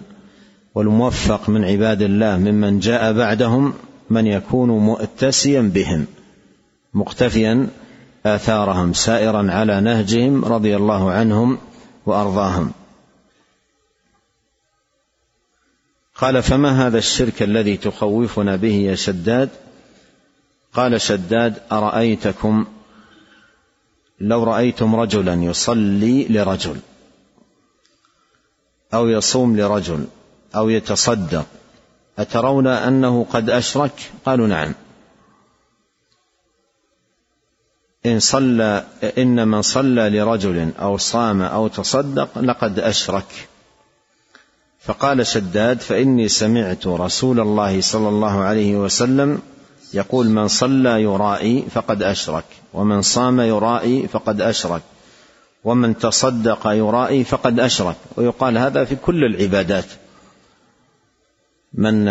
والموفق 0.74 1.48
من 1.48 1.64
عباد 1.64 2.02
الله 2.02 2.36
ممن 2.36 2.78
جاء 2.78 3.12
بعدهم 3.12 3.72
من 4.10 4.26
يكون 4.26 4.68
مؤتسيا 4.70 5.60
بهم 5.60 6.06
مقتفيا 6.94 7.68
آثارهم 8.26 8.92
سائرا 8.92 9.52
على 9.52 9.80
نهجهم 9.80 10.44
رضي 10.44 10.76
الله 10.76 11.12
عنهم 11.12 11.58
وأرضاهم. 12.06 12.72
قال 16.14 16.42
فما 16.42 16.86
هذا 16.86 16.98
الشرك 16.98 17.42
الذي 17.42 17.76
تخوفنا 17.76 18.56
به 18.56 18.74
يا 18.74 18.94
شداد؟ 18.94 19.48
قال 20.72 21.00
شداد 21.00 21.62
أرأيتكم؟ 21.72 22.66
لو 24.20 24.44
رأيتم 24.44 24.96
رجلا 24.96 25.34
يصلي 25.34 26.26
لرجل 26.28 26.76
أو 28.94 29.08
يصوم 29.08 29.56
لرجل 29.56 30.06
أو 30.56 30.68
يتصدق 30.68 31.46
أترون 32.18 32.66
أنه 32.66 33.26
قد 33.30 33.50
أشرك؟ 33.50 34.10
قالوا 34.26 34.46
نعم. 34.46 34.74
إن 38.12 38.20
صلى 38.20 38.84
ان 39.18 39.48
من 39.48 39.62
صلى 39.62 40.10
لرجل 40.10 40.70
أو 40.80 40.96
صام 40.96 41.42
أو 41.42 41.68
تصدق 41.68 42.38
لقد 42.38 42.78
أشرك. 42.78 43.48
فقال 44.80 45.26
شداد 45.26 45.80
فإني 45.80 46.28
سمعت 46.28 46.86
رسول 46.86 47.40
الله 47.40 47.80
صلى 47.80 48.08
الله 48.08 48.40
عليه 48.40 48.76
وسلم 48.76 49.38
يقول 49.94 50.28
من 50.28 50.48
صلى 50.48 51.02
يرائي 51.02 51.64
فقد 51.70 52.02
أشرك 52.02 52.44
ومن 52.74 53.02
صام 53.02 53.40
يرائي 53.40 54.08
فقد 54.08 54.40
أشرك 54.40 54.82
ومن 55.64 55.98
تصدق 55.98 56.66
يرائي 56.66 57.24
فقد 57.24 57.60
أشرك. 57.60 57.96
ويقال 58.16 58.58
هذا 58.58 58.84
في 58.84 58.96
كل 58.96 59.24
العبادات. 59.24 59.84
من 61.74 62.08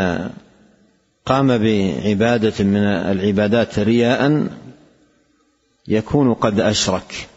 قام 1.26 1.58
بعبادة 1.58 2.64
من 2.64 2.84
العبادات 2.84 3.80
رياء 3.80 4.48
يكون 5.88 6.34
قد 6.34 6.60
أشرك. 6.60 7.28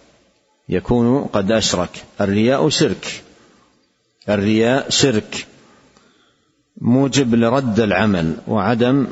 يكون 0.69 1.25
قد 1.25 1.53
أشرك. 1.53 2.05
الرياء 2.21 2.69
شرك. 2.69 3.23
الرياء 4.29 4.91
شرك. 4.91 5.47
موجب 6.81 7.35
لرد 7.35 7.81
العمل 7.81 8.37
وعدم 8.49 9.07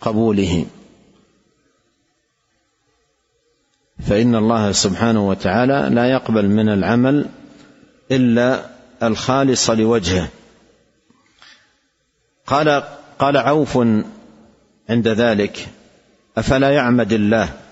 قبوله. 0.00 0.66
فإن 4.08 4.34
الله 4.34 4.72
سبحانه 4.72 5.28
وتعالى 5.28 5.94
لا 5.94 6.10
يقبل 6.10 6.48
من 6.48 6.68
العمل 6.68 7.26
إلا 8.10 8.70
الخالص 9.02 9.70
لوجهه. 9.70 10.28
قال 12.46 12.82
قال 13.18 13.36
عوف 13.36 13.78
عند 14.90 15.08
ذلك 15.08 15.68
أفلا 16.38 16.70
يعمد 16.70 17.12
الله؟ 17.12 17.67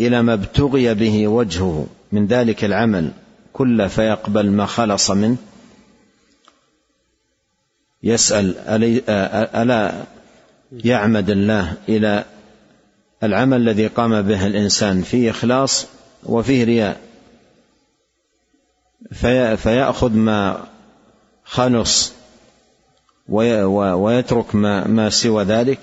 إلى 0.00 0.22
ما 0.22 0.34
ابتغي 0.34 0.94
به 0.94 1.28
وجهه 1.28 1.86
من 2.12 2.26
ذلك 2.26 2.64
العمل 2.64 3.12
كله 3.52 3.86
فيقبل 3.86 4.50
ما 4.50 4.66
خلص 4.66 5.10
منه. 5.10 5.36
يسأل 8.02 8.54
ألا 9.54 10.04
يعمد 10.72 11.30
الله 11.30 11.74
إلى 11.88 12.24
العمل 13.22 13.56
الذي 13.56 13.86
قام 13.86 14.22
به 14.22 14.46
الإنسان 14.46 15.02
فيه 15.02 15.30
إخلاص 15.30 15.86
وفيه 16.22 16.64
رياء. 16.64 17.00
في 19.12 19.56
فيأخذ 19.56 20.12
ما 20.12 20.64
خلص 21.44 22.12
ويترك 23.28 24.54
ما, 24.54 24.86
ما 24.86 25.10
سوى 25.10 25.44
ذلك. 25.44 25.78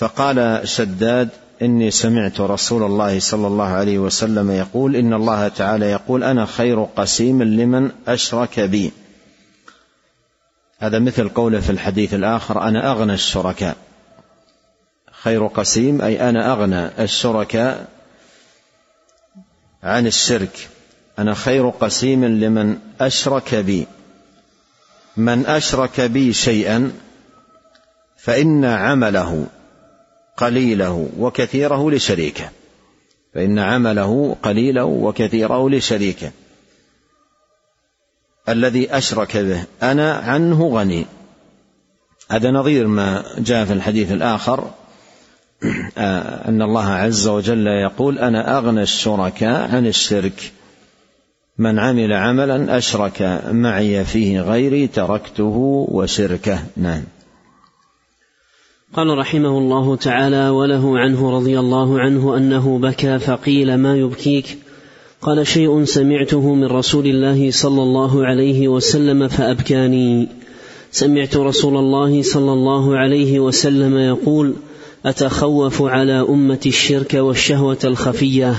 فقال 0.00 0.68
شداد 0.68 1.28
إني 1.62 1.90
سمعت 1.90 2.40
رسول 2.40 2.82
الله 2.82 3.20
صلى 3.20 3.46
الله 3.46 3.68
عليه 3.68 3.98
وسلم 3.98 4.50
يقول 4.50 4.96
إن 4.96 5.14
الله 5.14 5.48
تعالى 5.48 5.90
يقول 5.90 6.24
أنا 6.24 6.46
خير 6.46 6.84
قسيم 6.84 7.42
لمن 7.42 7.90
أشرك 8.08 8.60
بي. 8.60 8.92
هذا 10.78 10.98
مثل 10.98 11.28
قوله 11.28 11.60
في 11.60 11.70
الحديث 11.70 12.14
الآخر 12.14 12.62
أنا 12.62 12.90
أغنى 12.92 13.14
الشركاء. 13.14 13.76
خير 15.22 15.46
قسيم 15.46 16.02
أي 16.02 16.28
أنا 16.28 16.52
أغنى 16.52 17.04
الشركاء 17.04 17.88
عن 19.82 20.06
الشرك. 20.06 20.68
أنا 21.18 21.34
خير 21.34 21.68
قسيم 21.68 22.24
لمن 22.24 22.78
أشرك 23.00 23.54
بي. 23.54 23.86
من 25.16 25.46
أشرك 25.46 26.00
بي 26.00 26.32
شيئا 26.32 26.92
فإن 28.16 28.64
عمله 28.64 29.46
قليله 30.40 31.08
وكثيره 31.18 31.90
لشريكه. 31.90 32.50
فإن 33.34 33.58
عمله 33.58 34.36
قليله 34.42 34.84
وكثيره 34.84 35.70
لشريكه. 35.70 36.30
الذي 38.48 38.96
أشرك 38.96 39.36
به 39.36 39.64
أنا 39.82 40.12
عنه 40.12 40.68
غني. 40.68 41.06
هذا 42.30 42.50
نظير 42.50 42.86
ما 42.86 43.24
جاء 43.38 43.64
في 43.64 43.72
الحديث 43.72 44.12
الآخر. 44.12 44.70
أن 46.48 46.62
الله 46.62 46.86
عز 46.86 47.28
وجل 47.28 47.66
يقول 47.66 48.18
أنا 48.18 48.58
أغنى 48.58 48.82
الشركاء 48.82 49.70
عن 49.74 49.86
الشرك. 49.86 50.52
من 51.58 51.78
عمل 51.78 52.12
عملا 52.12 52.78
أشرك 52.78 53.42
معي 53.50 54.04
فيه 54.04 54.40
غيري 54.40 54.86
تركته 54.86 55.86
وشركه. 55.90 56.58
نعم. 56.76 57.02
قال 58.94 59.18
رحمه 59.18 59.58
الله 59.58 59.96
تعالى 59.96 60.48
وله 60.48 60.98
عنه 60.98 61.30
رضي 61.30 61.58
الله 61.58 62.00
عنه 62.00 62.36
أنه 62.36 62.78
بكى 62.78 63.18
فقيل 63.18 63.74
ما 63.74 63.96
يبكيك؟ 63.96 64.58
قال 65.22 65.46
شيء 65.46 65.84
سمعته 65.84 66.54
من 66.54 66.64
رسول 66.64 67.06
الله 67.06 67.50
صلى 67.50 67.82
الله 67.82 68.26
عليه 68.26 68.68
وسلم 68.68 69.28
فأبكاني. 69.28 70.28
سمعت 70.92 71.36
رسول 71.36 71.76
الله 71.76 72.22
صلى 72.22 72.52
الله 72.52 72.96
عليه 72.96 73.40
وسلم 73.40 73.98
يقول 73.98 74.54
أتخوف 75.06 75.82
على 75.82 76.26
امتي 76.28 76.68
الشرك 76.68 77.14
والشهوة 77.14 77.78
الخفية. 77.84 78.54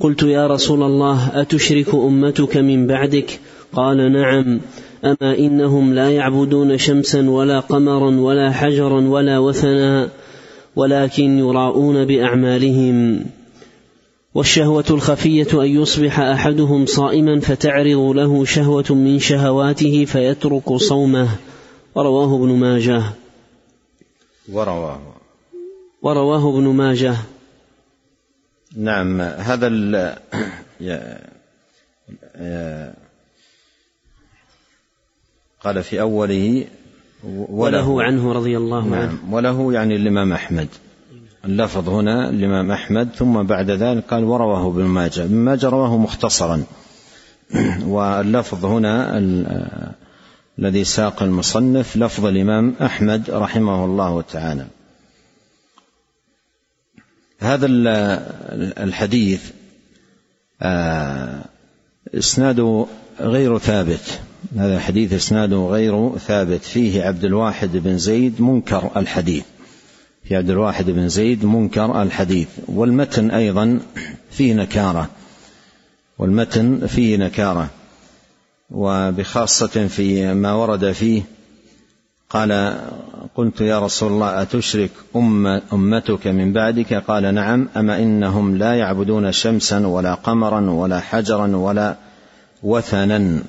قلت 0.00 0.22
يا 0.22 0.46
رسول 0.46 0.82
الله 0.82 1.30
أتشرك 1.34 1.94
أمتك 1.94 2.56
من 2.56 2.86
بعدك؟ 2.86 3.40
قال 3.76 4.12
نعم. 4.12 4.60
أما 5.04 5.38
إنهم 5.38 5.94
لا 5.94 6.10
يعبدون 6.10 6.78
شمسا 6.78 7.30
ولا 7.30 7.60
قمرا 7.60 8.10
ولا 8.10 8.52
حجرا 8.52 9.00
ولا 9.00 9.38
وثنا 9.38 10.08
ولكن 10.76 11.38
يراءون 11.38 12.04
بأعمالهم. 12.04 13.24
والشهوة 14.34 14.84
الخفية 14.90 15.62
أن 15.62 15.66
يصبح 15.66 16.20
أحدهم 16.20 16.86
صائما 16.86 17.40
فتعرض 17.40 18.16
له 18.16 18.44
شهوة 18.44 18.84
من 18.90 19.18
شهواته 19.18 20.04
فيترك 20.04 20.72
صومه. 20.72 21.28
ورواه 21.94 22.36
ابن 22.36 22.48
ماجه. 22.48 23.02
ورواه. 24.52 25.00
ورواه 26.02 26.48
ابن 26.48 26.64
ماجه. 26.64 27.14
نعم 28.76 29.20
هذا 29.20 29.66
ال 29.66 30.14
قال 35.64 35.82
في 35.82 36.00
أوله 36.00 36.66
وله, 37.24 37.88
وله 37.88 38.02
عنه 38.02 38.32
رضي 38.32 38.56
الله 38.56 38.84
نعم. 38.88 38.94
عنه. 38.94 39.18
وله 39.30 39.72
يعني 39.72 39.96
الإمام 39.96 40.32
أحمد. 40.32 40.68
اللفظ 41.44 41.88
هنا 41.88 42.30
الإمام 42.30 42.70
أحمد 42.70 43.08
ثم 43.16 43.42
بعد 43.42 43.70
ذلك 43.70 44.04
قال 44.10 44.24
ورواه 44.24 44.68
ابن 44.68 44.82
ماجه. 44.84 45.24
ابن 45.24 45.34
ماجه 45.34 45.68
رواه 45.68 45.96
مختصرا. 45.98 46.64
واللفظ 47.86 48.64
هنا 48.64 49.18
الذي 50.58 50.84
ساق 50.84 51.22
المصنف 51.22 51.96
لفظ 51.96 52.26
الإمام 52.26 52.74
أحمد 52.82 53.30
رحمه 53.30 53.84
الله 53.84 54.20
تعالى. 54.20 54.66
هذا 57.40 57.66
الحديث 58.84 59.50
آه، 60.62 61.44
إسناده 62.14 62.86
غير 63.20 63.58
ثابت. 63.58 64.20
هذا 64.56 64.76
الحديث 64.76 65.12
اسناده 65.12 65.56
غير 65.56 66.18
ثابت. 66.18 66.62
فيه 66.62 67.02
عبد 67.02 67.24
الواحد 67.24 67.76
بن 67.76 67.98
زيد 67.98 68.40
منكر 68.40 68.90
الحديث. 68.96 69.44
في 70.24 70.36
عبد 70.36 70.50
الواحد 70.50 70.90
بن 70.90 71.08
زيد 71.08 71.44
منكر 71.44 72.02
الحديث. 72.02 72.48
والمتن 72.68 73.30
أيضا 73.30 73.80
فيه 74.30 74.54
نكارة. 74.54 75.10
والمتن 76.18 76.86
فيه 76.86 77.16
نكارة. 77.16 77.70
وبخاصة 78.70 79.86
في 79.86 80.34
ما 80.34 80.52
ورد 80.52 80.92
فيه 80.92 81.22
قال 82.30 82.76
قلت 83.34 83.60
يا 83.60 83.78
رسول 83.78 84.12
الله 84.12 84.42
أتشرك 84.42 84.90
أم 85.16 85.46
أمتك 85.46 86.26
من 86.26 86.52
بعدك؟ 86.52 86.94
قال 86.94 87.34
نعم. 87.34 87.68
أما 87.76 87.98
إنهم 87.98 88.56
لا 88.56 88.74
يعبدون 88.74 89.32
شمسا 89.32 89.86
ولا 89.86 90.14
قمرا 90.14 90.70
ولا 90.70 91.00
حجرا 91.00 91.56
ولا 91.56 91.96
وثنا. 92.62 93.42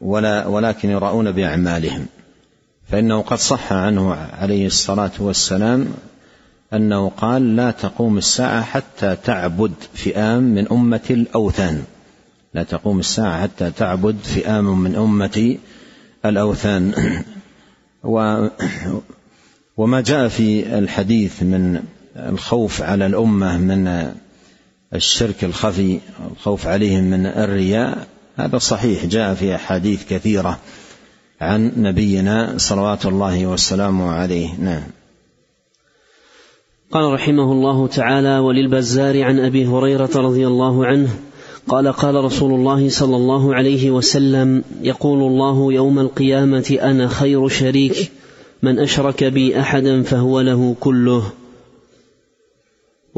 ولا 0.00 0.46
ولكن 0.46 0.90
يراؤون 0.90 1.32
بأعمالهم. 1.32 2.06
فإنه 2.88 3.22
قد 3.22 3.38
صح 3.38 3.72
عنه 3.72 4.14
عليه 4.14 4.66
الصلاة 4.66 5.10
والسلام 5.18 5.88
أنه 6.72 7.08
قال 7.08 7.56
لا 7.56 7.70
تقوم 7.70 8.18
الساعة 8.18 8.62
حتى 8.62 9.16
تعبد 9.24 9.72
فئام 9.94 10.42
من 10.42 10.68
أمة 10.72 11.00
الأوثان. 11.10 11.84
لا 12.54 12.62
تقوم 12.62 12.98
الساعة 12.98 13.42
حتى 13.42 13.70
تعبد 13.70 14.16
فئام 14.22 14.78
من 14.78 14.96
أمة 14.96 15.58
الأوثان. 16.24 16.92
و 18.04 18.48
وما 19.76 20.00
جاء 20.00 20.28
في 20.28 20.78
الحديث 20.78 21.42
من 21.42 21.82
الخوف 22.16 22.82
على 22.82 23.06
الأمة 23.06 23.58
من 23.58 24.12
الشرك 24.94 25.44
الخفي 25.44 26.00
الخوف 26.32 26.66
عليهم 26.66 27.04
من 27.04 27.26
الرياء 27.26 28.06
هذا 28.38 28.58
صحيح 28.58 29.06
جاء 29.06 29.34
في 29.34 29.54
أحاديث 29.54 30.04
كثيرة 30.08 30.58
عن 31.40 31.72
نبينا 31.76 32.54
صلوات 32.56 33.06
الله 33.06 33.46
وسلامه 33.46 34.10
عليه. 34.10 34.48
نعم. 34.60 34.82
قال 36.92 37.12
رحمه 37.12 37.52
الله 37.52 37.86
تعالى 37.86 38.38
وللبزار 38.38 39.22
عن 39.22 39.38
أبي 39.38 39.66
هريرة 39.66 40.10
رضي 40.16 40.46
الله 40.46 40.86
عنه 40.86 41.08
قال 41.68 41.92
قال 41.92 42.14
رسول 42.14 42.54
الله 42.54 42.88
صلى 42.88 43.16
الله 43.16 43.54
عليه 43.54 43.90
وسلم 43.90 44.64
يقول 44.82 45.18
الله 45.18 45.72
يوم 45.72 45.98
القيامة 45.98 46.78
أنا 46.82 47.08
خير 47.08 47.48
شريك 47.48 48.12
من 48.62 48.78
أشرك 48.78 49.24
بي 49.24 49.60
أحدا 49.60 50.02
فهو 50.02 50.40
له 50.40 50.76
كله. 50.80 51.22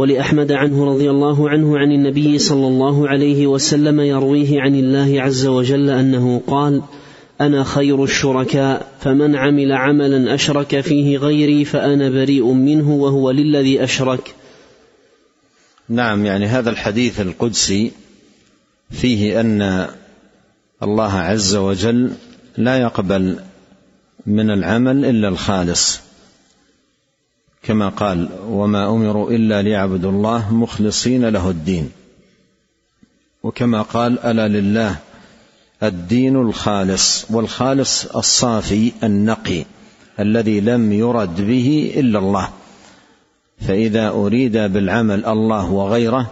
ولأحمد 0.00 0.52
عنه 0.52 0.84
رضي 0.84 1.10
الله 1.10 1.50
عنه 1.50 1.78
عن 1.78 1.92
النبي 1.92 2.38
صلى 2.38 2.66
الله 2.66 3.08
عليه 3.08 3.46
وسلم 3.46 4.00
يرويه 4.00 4.60
عن 4.60 4.74
الله 4.74 5.22
عز 5.22 5.46
وجل 5.46 5.90
أنه 5.90 6.42
قال 6.46 6.82
أنا 7.40 7.64
خير 7.64 8.04
الشركاء 8.04 8.92
فمن 9.00 9.36
عمل 9.36 9.72
عملا 9.72 10.34
أشرك 10.34 10.80
فيه 10.80 11.18
غيري 11.18 11.64
فأنا 11.64 12.08
بريء 12.10 12.52
منه 12.52 12.90
وهو 12.90 13.30
للذي 13.30 13.84
أشرك. 13.84 14.34
نعم 15.88 16.26
يعني 16.26 16.46
هذا 16.46 16.70
الحديث 16.70 17.20
القدسي 17.20 17.92
فيه 18.90 19.40
أن 19.40 19.86
الله 20.82 21.12
عز 21.12 21.56
وجل 21.56 22.10
لا 22.56 22.78
يقبل 22.78 23.36
من 24.26 24.50
العمل 24.50 25.04
إلا 25.04 25.28
الخالص. 25.28 26.00
كما 27.62 27.88
قال 27.88 28.28
وما 28.48 28.90
أمروا 28.90 29.30
إلا 29.30 29.62
ليعبدوا 29.62 30.10
الله 30.10 30.54
مخلصين 30.54 31.28
له 31.28 31.50
الدين. 31.50 31.90
وكما 33.42 33.82
قال 33.82 34.18
ألا 34.18 34.48
لله 34.48 34.96
الدين 35.82 36.36
الخالص 36.36 37.30
والخالص 37.30 38.06
الصافي 38.06 38.92
النقي 39.02 39.64
الذي 40.20 40.60
لم 40.60 40.92
يرد 40.92 41.40
به 41.40 41.92
إلا 41.96 42.18
الله. 42.18 42.48
فإذا 43.60 44.08
أريد 44.08 44.56
بالعمل 44.56 45.24
الله 45.24 45.72
وغيره 45.72 46.30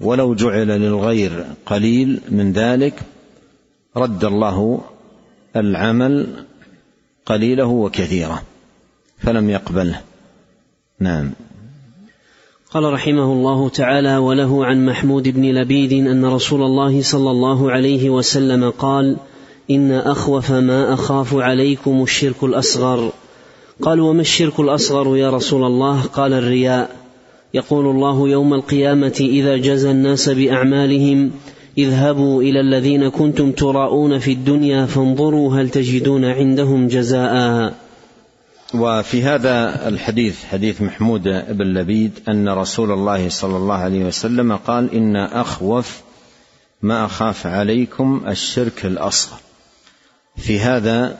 ولو 0.00 0.34
جعل 0.34 0.66
للغير 0.66 1.44
قليل 1.66 2.20
من 2.28 2.52
ذلك 2.52 3.02
رد 3.96 4.24
الله 4.24 4.80
العمل 5.56 6.44
قليله 7.26 7.66
وكثيره. 7.66 8.42
فلم 9.20 9.50
يقبله. 9.50 10.00
نعم. 11.00 11.30
قال 12.70 12.92
رحمه 12.92 13.32
الله 13.32 13.68
تعالى 13.68 14.16
وله 14.16 14.64
عن 14.66 14.86
محمود 14.86 15.28
بن 15.28 15.44
لبيد 15.44 15.92
أن 15.92 16.24
رسول 16.24 16.62
الله 16.62 17.02
صلى 17.02 17.30
الله 17.30 17.70
عليه 17.70 18.10
وسلم 18.10 18.70
قال 18.70 19.16
إن 19.70 19.92
أخوف 19.92 20.52
ما 20.52 20.94
أخاف 20.94 21.34
عليكم 21.34 22.02
الشرك 22.02 22.44
الأصغر. 22.44 23.12
قال 23.82 24.00
وما 24.00 24.20
الشرك 24.20 24.60
الأصغر 24.60 25.16
يا 25.16 25.30
رسول 25.30 25.64
الله؟ 25.64 26.02
قال 26.02 26.32
الرياء. 26.32 26.96
يقول 27.54 27.86
الله 27.86 28.28
يوم 28.28 28.54
القيامة 28.54 29.16
إذا 29.20 29.56
جزى 29.56 29.90
الناس 29.90 30.28
بأعمالهم 30.28 31.30
اذهبوا 31.78 32.42
إلى 32.42 32.60
الذين 32.60 33.08
كنتم 33.08 33.52
تراءون 33.52 34.18
في 34.18 34.32
الدنيا 34.32 34.86
فانظروا 34.86 35.56
هل 35.56 35.68
تجدون 35.68 36.24
عندهم 36.24 36.88
جزاء. 36.88 37.89
وفي 38.74 39.22
هذا 39.22 39.88
الحديث 39.88 40.44
حديث 40.44 40.82
محمود 40.82 41.22
بن 41.48 41.64
لبيد 41.64 42.20
أن 42.28 42.48
رسول 42.48 42.90
الله 42.92 43.28
صلى 43.28 43.56
الله 43.56 43.74
عليه 43.74 44.04
وسلم 44.04 44.56
قال 44.56 44.94
إن 44.94 45.16
أخوف 45.16 46.00
ما 46.82 47.04
أخاف 47.04 47.46
عليكم 47.46 48.24
الشرك 48.28 48.86
الأصغر. 48.86 49.38
في 50.36 50.60
هذا 50.60 51.18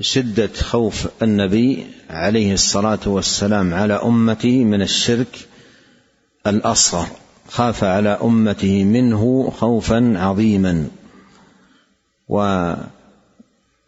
شدة 0.00 0.50
خوف 0.60 1.08
النبي 1.22 1.86
عليه 2.10 2.54
الصلاة 2.54 2.98
والسلام 3.06 3.74
على 3.74 3.94
أمته 3.94 4.64
من 4.64 4.82
الشرك 4.82 5.48
الأصغر 6.46 7.06
خاف 7.48 7.84
على 7.84 8.18
أمته 8.22 8.84
منه 8.84 9.52
خوفا 9.56 10.14
عظيما. 10.16 10.88
و 12.28 12.72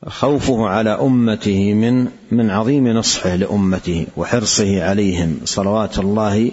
خوفه 0.06 0.66
على 0.66 0.90
أمته 0.90 1.74
من 1.74 2.08
من 2.30 2.50
عظيم 2.50 2.88
نصحه 2.88 3.34
لأمته 3.34 4.06
وحرصه 4.16 4.84
عليهم 4.84 5.40
صلوات 5.44 5.98
الله 5.98 6.50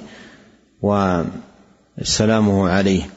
وسلامه 0.82 2.70
عليه. 2.70 3.10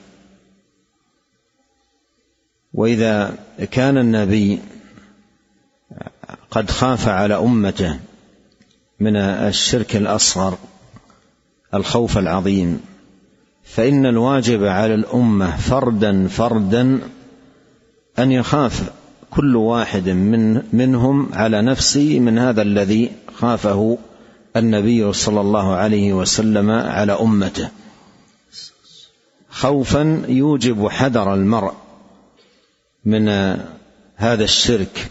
وإذا 2.75 3.39
كان 3.71 3.99
النبي 3.99 4.59
قد 6.51 6.71
خاف 6.71 7.09
على 7.09 7.35
أمته 7.35 7.99
من 9.01 9.17
الشرك 9.17 9.97
الأصغر 9.97 10.59
الخوف 11.75 12.19
العظيم 12.19 12.81
فإن 13.65 14.07
الواجب 14.07 14.65
على 14.65 14.95
الأمة 14.95 15.57
فردا 15.57 16.29
فردا 16.29 16.99
أن 18.19 18.33
يخاف 18.33 18.91
كل 19.37 19.57
واحد 19.57 20.09
من 20.09 20.63
منهم 20.73 21.29
على 21.33 21.63
نفسه 21.63 22.21
من 22.21 22.39
هذا 22.39 22.63
الذي 22.63 23.13
خافه 23.35 23.99
النبي 24.57 25.13
صلى 25.13 25.41
الله 25.41 25.75
عليه 25.75 26.13
وسلم 26.13 26.71
على 26.71 27.13
أمته. 27.13 27.69
خوفا 29.51 30.23
يوجب 30.29 30.89
حذر 30.89 31.35
المرء 31.35 31.73
من 33.05 33.29
هذا 34.17 34.45
الشرك 34.45 35.11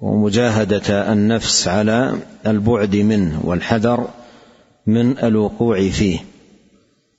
ومجاهدة 0.00 1.12
النفس 1.12 1.68
على 1.68 2.18
البعد 2.46 2.96
منه 2.96 3.40
والحذر 3.44 4.08
من 4.86 5.18
الوقوع 5.18 5.88
فيه 5.88 6.18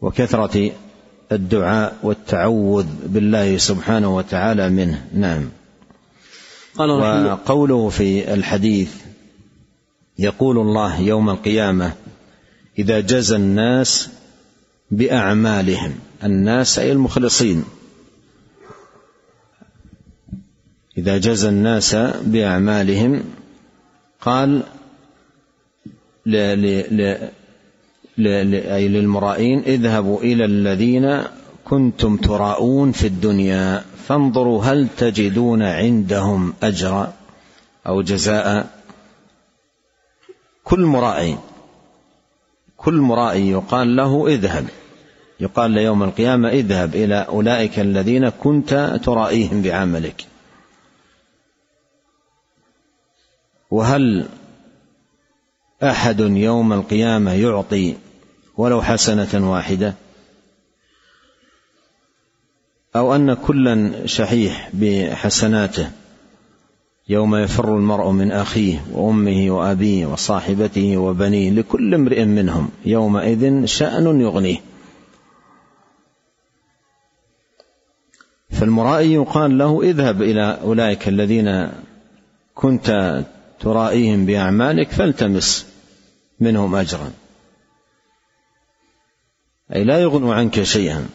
وكثرة 0.02 0.72
الدعاء 1.32 1.98
والتعوذ 2.04 2.86
بالله 3.06 3.58
سبحانه 3.58 4.16
وتعالى 4.16 4.70
منه. 4.70 5.06
نعم. 5.14 5.50
قال 6.76 6.90
وقوله 6.90 7.90
في 7.90 8.34
الحديث 8.34 8.96
يقول 10.20 10.58
الله 10.58 11.00
يوم 11.00 11.30
القيامة 11.30 11.94
إذا 12.80 13.00
جزى 13.00 13.36
الناس 13.36 14.10
بأعمالهم. 14.92 15.96
الناس 16.24 16.80
أي 16.80 16.92
المخلصين. 16.92 17.64
إذا 20.98 21.18
جزى 21.18 21.50
الناس 21.50 21.96
بأعمالهم 22.22 23.24
قال 24.22 24.64
ل 26.26 26.36
ل 26.98 27.30
أي 28.28 28.88
للمرائين 28.88 29.60
اذهبوا 29.60 30.22
إلى 30.22 30.46
الذين 30.46 31.24
كنتم 31.66 32.18
تراءون 32.18 32.92
في 32.92 33.08
الدنيا 33.08 33.86
فانظروا 34.08 34.64
هل 34.64 34.88
تجدون 34.98 35.62
عندهم 35.62 36.54
أجرا 36.64 37.14
أو 37.88 38.02
جزاء. 38.02 38.70
كل 40.64 40.80
مرائي 40.80 41.38
كل 42.78 42.94
مرائي 42.94 43.50
يقال 43.50 43.96
له 43.96 44.28
اذهب 44.28 44.66
يقال 45.40 45.72
ليوم 45.72 46.04
القيامة 46.04 46.50
اذهب 46.50 46.96
إلى 46.96 47.16
أولئك 47.16 47.80
الذين 47.80 48.30
كنت 48.30 49.00
ترائيهم 49.04 49.62
بعملك. 49.62 50.26
وهل 53.72 54.26
أحد 55.84 56.20
يوم 56.20 56.74
القيامة 56.74 57.34
يعطي 57.34 57.96
ولو 58.60 58.82
حسنة 58.82 59.52
واحدة. 59.52 59.94
أو 62.96 63.16
أن 63.16 63.34
كلا 63.34 64.06
شحيح 64.06 64.70
بحسناته 64.74 65.92
يوم 67.10 67.36
يفر 67.36 67.76
المرء 67.76 68.12
من 68.12 68.32
أخيه 68.32 68.86
وأمه 68.92 69.52
وأبيه 69.52 70.06
وصاحبته 70.06 70.98
وبنيه 70.98 71.52
لكل 71.52 71.94
امرئ 71.94 72.26
منهم 72.26 72.70
يومئذ 72.86 73.66
شأن 73.66 74.22
يغنيه. 74.22 74.58
فالمرائي 78.50 79.14
يقال 79.14 79.58
له 79.58 79.82
اذهب 79.84 80.22
إلى 80.22 80.60
أولئك 80.62 81.08
الذين 81.08 81.72
كنت 82.56 83.20
ترائيهم 83.60 84.26
بأعمالك 84.26 84.90
فالتمس 84.90 85.66
منهم 86.40 86.76
أجرا. 86.76 87.12
أي 89.76 89.84
لا 89.84 90.00
يغنوا 90.00 90.34
عنك 90.34 90.64
شيئا. 90.64 91.10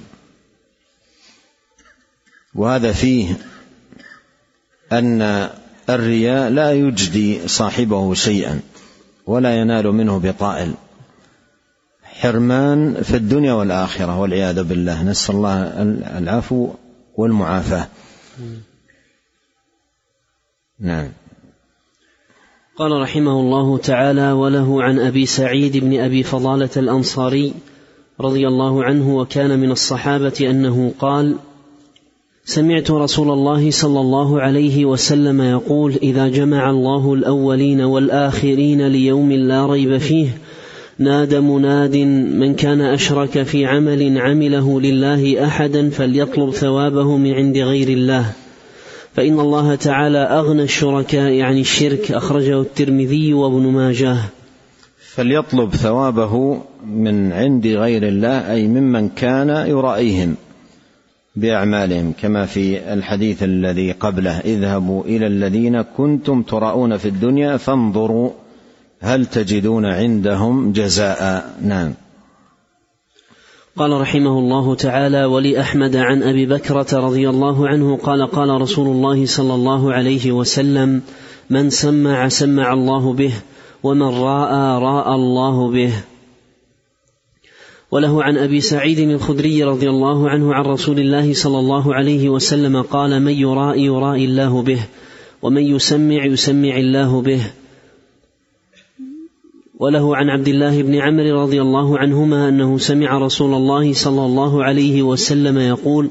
وهذا 2.54 2.92
فيه 2.92 3.36
أن 4.92 5.50
الرياء 5.90 6.50
لا 6.50 6.72
يجدي 6.72 7.48
صاحبه 7.48 8.14
شيئا 8.14 8.60
ولا 9.26 9.60
ينال 9.60 9.92
منه 9.92 10.18
بطائل. 10.18 10.74
حرمان 12.02 13.02
في 13.02 13.16
الدنيا 13.16 13.52
والآخرة 13.52 14.18
والعياذ 14.18 14.62
بالله. 14.62 15.02
نسأل 15.02 15.34
الله 15.34 15.72
العفو 16.18 16.70
والمعافاة. 17.16 17.88
نعم. 20.80 21.12
قال 22.76 22.92
رحمه 22.92 23.40
الله 23.40 23.78
تعالى 23.78 24.32
وله 24.32 24.82
عن 24.82 24.98
أبي 24.98 25.26
سعيد 25.26 25.76
بن 25.76 26.00
أبي 26.00 26.22
فضالة 26.22 26.70
الأنصاري 26.76 27.54
رضي 28.20 28.48
الله 28.48 28.84
عنه 28.84 29.16
وكان 29.16 29.58
من 29.58 29.70
الصحابة 29.70 30.50
أنه 30.50 30.92
قال 30.98 31.36
سمعت 32.44 32.90
رسول 32.90 33.30
الله 33.30 33.70
صلى 33.70 34.00
الله 34.00 34.40
عليه 34.40 34.84
وسلم 34.84 35.42
يقول 35.42 35.94
إذا 36.02 36.28
جمع 36.28 36.70
الله 36.70 37.14
الأولين 37.14 37.80
والآخرين 37.80 38.86
ليوم 38.86 39.32
لا 39.32 39.66
ريب 39.66 39.98
فيه 39.98 40.28
نادى 40.98 41.40
مناد 41.40 41.96
من 42.36 42.54
كان 42.54 42.80
أشرك 42.80 43.42
في 43.42 43.66
عمل 43.66 44.18
عمله 44.18 44.80
لله 44.80 45.44
أحدا 45.44 45.90
فليطلب 45.90 46.50
ثوابه 46.50 47.16
من 47.16 47.32
عند 47.34 47.58
غير 47.58 47.88
الله. 47.88 48.32
فإن 49.14 49.40
الله 49.40 49.74
تعالى 49.74 50.18
أغنى 50.18 50.62
الشركاء 50.62 51.40
عن 51.40 51.58
الشرك 51.58 52.12
أخرجه 52.12 52.60
الترمذي 52.60 53.34
وابن 53.34 53.66
ماجه. 53.66 54.16
فليطلب 55.16 55.74
ثوابه 55.74 56.62
من 56.86 57.32
عند 57.32 57.66
غير 57.66 58.08
الله 58.08 58.52
أي 58.52 58.66
ممن 58.66 59.08
كان 59.08 59.48
يرائيهم 59.48 60.34
بأعمالهم 61.36 62.12
كما 62.22 62.46
في 62.46 62.92
الحديث 62.92 63.42
الذي 63.42 63.92
قبله. 63.92 64.40
اذهبوا 64.40 65.04
إلى 65.04 65.26
الذين 65.26 65.82
كنتم 65.82 66.42
تراءون 66.42 66.96
في 66.96 67.08
الدنيا 67.08 67.56
فانظروا 67.56 68.30
هل 69.00 69.26
تجدون 69.26 69.86
عندهم 69.86 70.72
جزاء. 70.72 71.54
نعم. 71.62 71.94
قال 73.76 74.00
رحمه 74.00 74.38
الله 74.38 74.74
تعالى 74.74 75.24
ولأحمد 75.24 75.96
عن 75.96 76.22
أبي 76.22 76.46
بكرة 76.46 76.86
رضي 76.92 77.28
الله 77.28 77.68
عنه 77.68 77.96
قال 77.96 78.26
قال 78.26 78.60
رسول 78.60 78.88
الله 78.88 79.26
صلى 79.26 79.54
الله 79.54 79.92
عليه 79.92 80.32
وسلم 80.32 81.02
من 81.50 81.70
سمع 81.70 82.28
سمع 82.28 82.72
الله 82.72 83.12
به 83.12 83.32
ومن 83.84 84.02
راى 84.02 84.80
راى 84.82 85.14
الله 85.14 85.70
به. 85.70 85.92
وله 87.90 88.22
عن 88.22 88.38
أبي 88.38 88.60
سعيد 88.60 88.98
الخدري 88.98 89.64
رضي 89.64 89.90
الله 89.90 90.28
عنه 90.30 90.54
عن 90.54 90.64
رسول 90.64 91.00
الله 91.00 91.34
صلى 91.34 91.58
الله 91.58 91.94
عليه 91.94 92.28
وسلم 92.28 92.82
قال 92.82 93.22
من 93.22 93.32
يرائي 93.32 93.84
يرائي 93.84 94.24
الله 94.24 94.62
به 94.62 94.80
ومن 95.42 95.62
يسمع 95.62 96.24
يسمع 96.24 96.76
الله 96.76 97.22
به. 97.22 97.40
وله 99.78 100.16
عن 100.16 100.30
عبد 100.30 100.48
الله 100.48 100.82
بن 100.82 100.94
عمرو 100.94 101.42
رضي 101.42 101.62
الله 101.62 101.98
عنهما 101.98 102.48
أنه 102.48 102.78
سمع 102.78 103.18
رسول 103.18 103.54
الله 103.54 103.92
صلى 103.92 104.26
الله 104.26 104.64
عليه 104.64 105.02
وسلم 105.02 105.58
يقول 105.58 106.10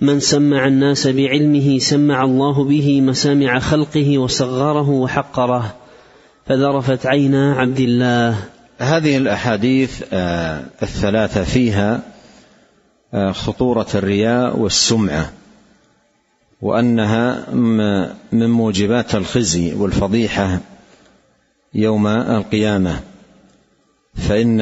من 0.00 0.20
سمع 0.20 0.66
الناس 0.66 1.06
بعلمه 1.06 1.78
سمع 1.78 2.24
الله 2.24 2.64
به 2.64 3.00
مسامع 3.00 3.58
خلقه 3.58 4.18
وصغره 4.18 4.90
وحقره. 4.90 5.81
فذرفت 6.46 7.06
عينا 7.06 7.54
عبد 7.54 7.80
الله. 7.80 8.36
هذه 8.78 9.16
الأحاديث 9.16 10.02
آه، 10.12 10.62
الثلاثة 10.82 11.44
فيها 11.44 12.00
آه، 13.14 13.32
خطورة 13.32 13.86
الرياء 13.94 14.58
والسمعة 14.58 15.32
وأنها 16.62 17.50
من 18.32 18.50
موجبات 18.50 19.14
الخزي 19.14 19.74
والفضيحة 19.74 20.58
يوم 21.74 22.06
القيامة. 22.06 23.00
فإن 24.14 24.58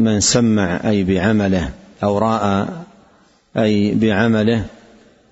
من 0.00 0.20
سمع 0.20 0.80
أي 0.84 1.04
بعمله 1.04 1.70
أو 2.02 2.18
رأى 2.18 2.66
أي 3.56 3.94
بعمله 3.94 4.64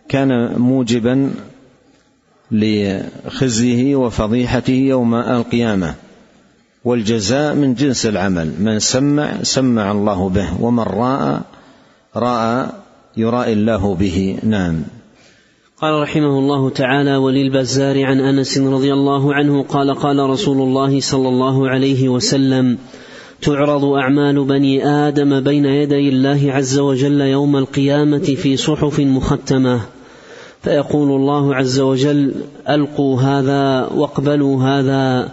كان 0.09 0.59
موجبا 0.59 1.31
لخزيه 2.51 3.97
وفضيحته 3.97 4.73
يوم 4.73 5.15
القيامة 5.15 5.95
والجزاء 6.85 7.55
من 7.55 7.75
جنس 7.75 8.07
العمل 8.07 8.53
من 8.61 8.79
سمع 8.79 9.43
سمع 9.43 9.93
الله 9.93 10.29
به 10.29 10.63
ومن 10.63 10.83
راى 10.83 11.41
راى 12.17 12.67
يرائي 13.17 13.53
الله 13.53 13.95
به. 13.95 14.39
نعم. 14.43 14.83
قال 15.81 16.03
رحمه 16.03 16.39
الله 16.39 16.71
تعالى 16.71 17.17
وللبزار 17.17 18.05
عن 18.05 18.21
أنس 18.21 18.59
رضي 18.59 18.93
الله 18.93 19.35
عنه 19.35 19.63
قال 19.63 19.95
قال 19.95 20.19
رسول 20.19 20.61
الله 20.61 21.01
صلى 21.01 21.29
الله 21.29 21.69
عليه 21.69 22.09
وسلم 22.09 22.79
تعرض 23.43 23.85
أعمال 23.85 24.45
بني 24.45 24.87
آدم 24.87 25.41
بين 25.41 25.65
يدي 25.65 26.09
الله 26.09 26.53
عز 26.53 26.79
وجل 26.79 27.21
يوم 27.21 27.57
القيامة 27.57 28.19
في 28.43 28.57
صحف 28.57 29.01
مختمة. 29.01 29.81
فيقول 30.63 31.21
الله 31.21 31.55
عز 31.55 31.81
وجل 31.81 32.35
ألقوا 32.69 33.21
هذا 33.21 33.87
واقبلوا 33.95 34.63
هذا. 34.63 35.33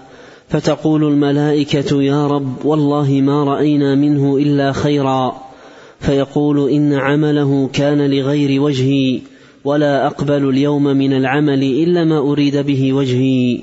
فتقول 0.49 1.03
الملائكة 1.03 2.03
يا 2.03 2.27
رب 2.27 2.65
والله 2.65 3.11
ما 3.11 3.43
رأينا 3.43 3.95
منه 3.95 4.37
إلا 4.37 4.71
خيرا. 4.71 5.41
فيقول 5.99 6.69
إن 6.69 6.93
عمله 6.93 7.69
كان 7.73 8.09
لغير 8.11 8.61
وجهي 8.61 9.21
ولا 9.63 10.07
أقبل 10.07 10.49
اليوم 10.49 10.83
من 10.83 11.13
العمل 11.13 11.63
إلا 11.63 12.03
ما 12.03 12.17
أريد 12.17 12.57
به 12.57 12.93
وجهي. 12.93 13.59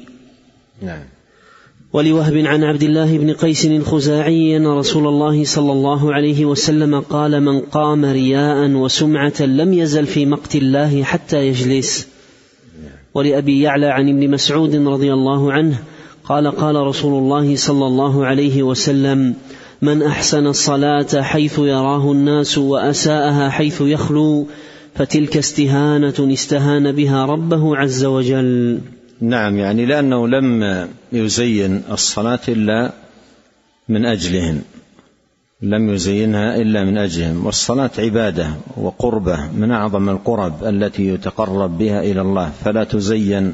نعم. 0.82 1.11
ولوهب 1.92 2.36
عن 2.36 2.64
عبد 2.64 2.82
الله 2.82 3.18
بن 3.18 3.32
قيس 3.32 3.66
الخزاعي 3.66 4.56
أن 4.56 4.66
رسول 4.66 5.06
الله 5.06 5.44
صلى 5.44 5.72
الله 5.72 6.14
عليه 6.14 6.44
وسلم 6.44 7.00
قال 7.00 7.40
من 7.40 7.60
قام 7.60 8.04
رياء 8.04 8.70
وسمعة 8.70 9.42
لم 9.42 9.72
يزل 9.72 10.06
في 10.06 10.26
مقت 10.26 10.56
الله 10.56 11.02
حتى 11.02 11.46
يجلس. 11.46 12.08
ولأبي 13.14 13.60
يعلى 13.60 13.86
عن 13.86 14.08
ابن 14.08 14.30
مسعود 14.30 14.74
رضي 14.74 15.12
الله 15.12 15.52
عنه 15.52 15.78
قال 16.24 16.46
قال 16.46 16.76
رسول 16.76 17.22
الله 17.22 17.56
صلى 17.56 17.86
الله 17.86 18.26
عليه 18.26 18.62
وسلم 18.62 19.34
من 19.82 20.02
أحسن 20.02 20.46
الصلاة 20.46 21.22
حيث 21.22 21.58
يراه 21.58 22.12
الناس 22.12 22.58
وأساءها 22.58 23.48
حيث 23.48 23.80
يخلو 23.80 24.46
فتلك 24.94 25.36
استهانة 25.36 26.32
استهان 26.32 26.92
بها 26.92 27.24
ربه 27.24 27.76
عز 27.76 28.04
وجل. 28.04 28.80
نعم 29.22 29.58
يعني 29.58 29.86
لأنه 29.86 30.28
لم 30.28 30.88
يزين 31.12 31.82
الصلاة 31.90 32.40
إلا 32.48 32.92
من 33.88 34.06
أجلهم 34.06 34.62
لم 35.62 35.90
يزينها 35.90 36.56
إلا 36.56 36.84
من 36.84 36.98
أجلهم 36.98 37.46
والصلاة 37.46 37.90
عبادة 37.98 38.46
وقربة 38.76 39.46
من 39.50 39.70
أعظم 39.70 40.08
القرب 40.08 40.64
التي 40.64 41.08
يتقرب 41.08 41.78
بها 41.78 42.00
إلى 42.00 42.20
الله 42.20 42.50
فلا 42.64 42.84
تزين 42.84 43.52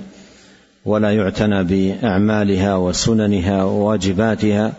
ولا 0.84 1.10
يعتنى 1.10 1.64
بأعمالها 1.64 2.76
وسننها 2.76 3.64
وواجباتها 3.64 4.72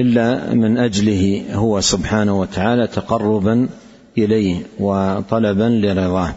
إلا 0.00 0.54
من 0.54 0.78
أجله 0.78 1.44
هو 1.52 1.80
سبحانه 1.80 2.40
وتعالى 2.40 2.86
تقربا 2.86 3.68
إليه 4.18 4.56
وطلبا 4.80 5.64
لرضاه. 5.64 6.34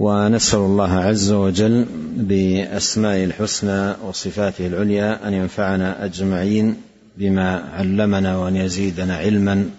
ونسأل 0.00 0.58
الله 0.58 0.92
عز 0.92 1.32
وجل 1.32 1.86
باسمائه 2.16 3.24
الحسنى 3.24 3.94
وصفاته 4.06 4.66
العليا 4.66 5.28
أن 5.28 5.34
ينفعنا 5.34 6.04
أجمعين 6.04 6.76
بما 7.18 7.64
علمنا 7.72 8.36
وأن 8.38 8.56
يزيدنا 8.56 9.16
علما 9.16 9.70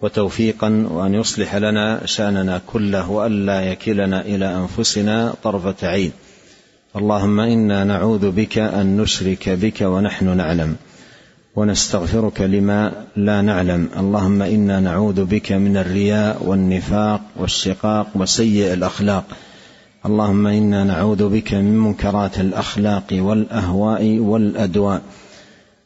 وتوفيقا 0.00 0.86
وأن 0.90 1.14
يصلح 1.14 1.56
لنا 1.56 2.06
شأننا 2.06 2.60
كله 2.66 3.10
والا 3.10 3.60
يكلنا 3.60 4.20
إلى 4.20 4.54
أنفسنا 4.54 5.34
طرفة 5.42 5.88
عين. 5.88 6.12
اللهم 6.96 7.40
إنا 7.40 7.84
نعوذ 7.84 8.30
بك 8.30 8.58
أن 8.58 8.96
نشرك 8.96 9.48
بك 9.48 9.80
ونحن 9.80 10.36
نعلم 10.36 10.76
ونستغفرك 11.56 12.40
لما 12.40 12.92
لا 13.16 13.42
نعلم. 13.42 13.88
اللهم 13.98 14.42
إنا 14.42 14.80
نعوذ 14.80 15.24
بك 15.24 15.52
من 15.52 15.76
الرياء 15.76 16.44
والنفاق 16.44 17.20
والشقاق 17.36 18.06
وسيء 18.14 18.72
الأخلاق. 18.72 19.24
اللهم 20.06 20.46
إنا 20.46 20.84
نعوذ 20.84 21.28
بك 21.28 21.54
من 21.54 21.78
منكرات 21.78 22.40
الأخلاق 22.40 23.04
والأهواء 23.12 24.18
والأدواء. 24.18 25.02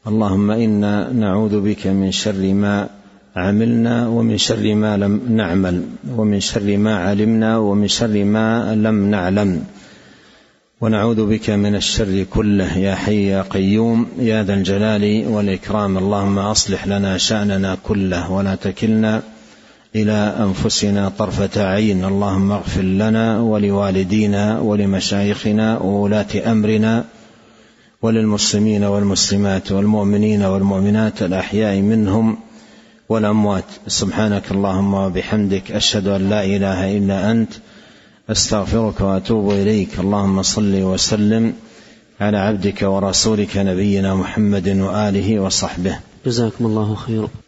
اللهم 0.06 0.50
إنا 0.50 1.12
نعوذ 1.12 1.60
بك 1.60 1.86
من 1.86 2.12
شر 2.12 2.54
ما 2.54 2.88
عملنا 3.36 4.08
ومن 4.08 4.38
شر 4.38 4.74
ما 4.74 4.96
لم 4.96 5.20
نعمل 5.28 5.82
ومن 6.16 6.40
شر 6.40 6.76
ما 6.76 6.94
علمنا 6.98 7.58
ومن 7.58 7.88
شر 7.88 8.24
ما 8.24 8.74
لم 8.74 9.10
نعلم. 9.10 9.64
ونعوذ 10.80 11.26
بك 11.26 11.50
من 11.50 11.74
الشر 11.74 12.24
كله 12.30 12.78
يا 12.78 12.94
حي 12.94 13.26
يا 13.26 13.42
قيوم 13.42 14.06
يا 14.18 14.42
ذا 14.42 14.54
الجلال 14.54 15.26
والإكرام. 15.26 15.98
اللهم 15.98 16.38
أصلح 16.38 16.86
لنا 16.86 17.18
شأننا 17.18 17.76
كله 17.82 18.32
ولا 18.32 18.54
تكلنا 18.54 19.22
إلى 19.94 20.36
أنفسنا 20.40 21.08
طرفة 21.08 21.64
عين. 21.64 22.04
اللهم 22.04 22.52
اغفر 22.52 22.82
لنا 22.82 23.40
ولوالدينا 23.40 24.60
ولمشايخنا 24.60 25.78
وولاة 25.78 26.26
أمرنا 26.52 27.04
وللمسلمين 28.02 28.84
والمسلمات 28.84 29.72
والمؤمنين 29.72 30.42
والمؤمنات 30.42 31.22
الأحياء 31.22 31.76
منهم 31.76 32.36
والأموات. 33.08 33.64
سبحانك 33.86 34.42
اللهم 34.50 34.94
وبحمدك. 34.94 35.72
أشهد 35.72 36.08
أن 36.08 36.30
لا 36.30 36.44
إله 36.44 36.96
إلا 36.96 37.30
أنت. 37.30 37.52
أستغفرك 38.30 39.00
وأتوب 39.00 39.50
إليك. 39.50 39.88
اللهم 39.98 40.42
صل 40.42 40.82
وسلم 40.82 41.52
على 42.20 42.38
عبدك 42.38 42.82
ورسولك 42.82 43.56
نبينا 43.56 44.14
محمد 44.14 44.68
وآله 44.68 45.40
وصحبه. 45.40 45.98
جزاكم 46.26 46.66
الله 46.66 46.94
خيرا. 46.94 47.43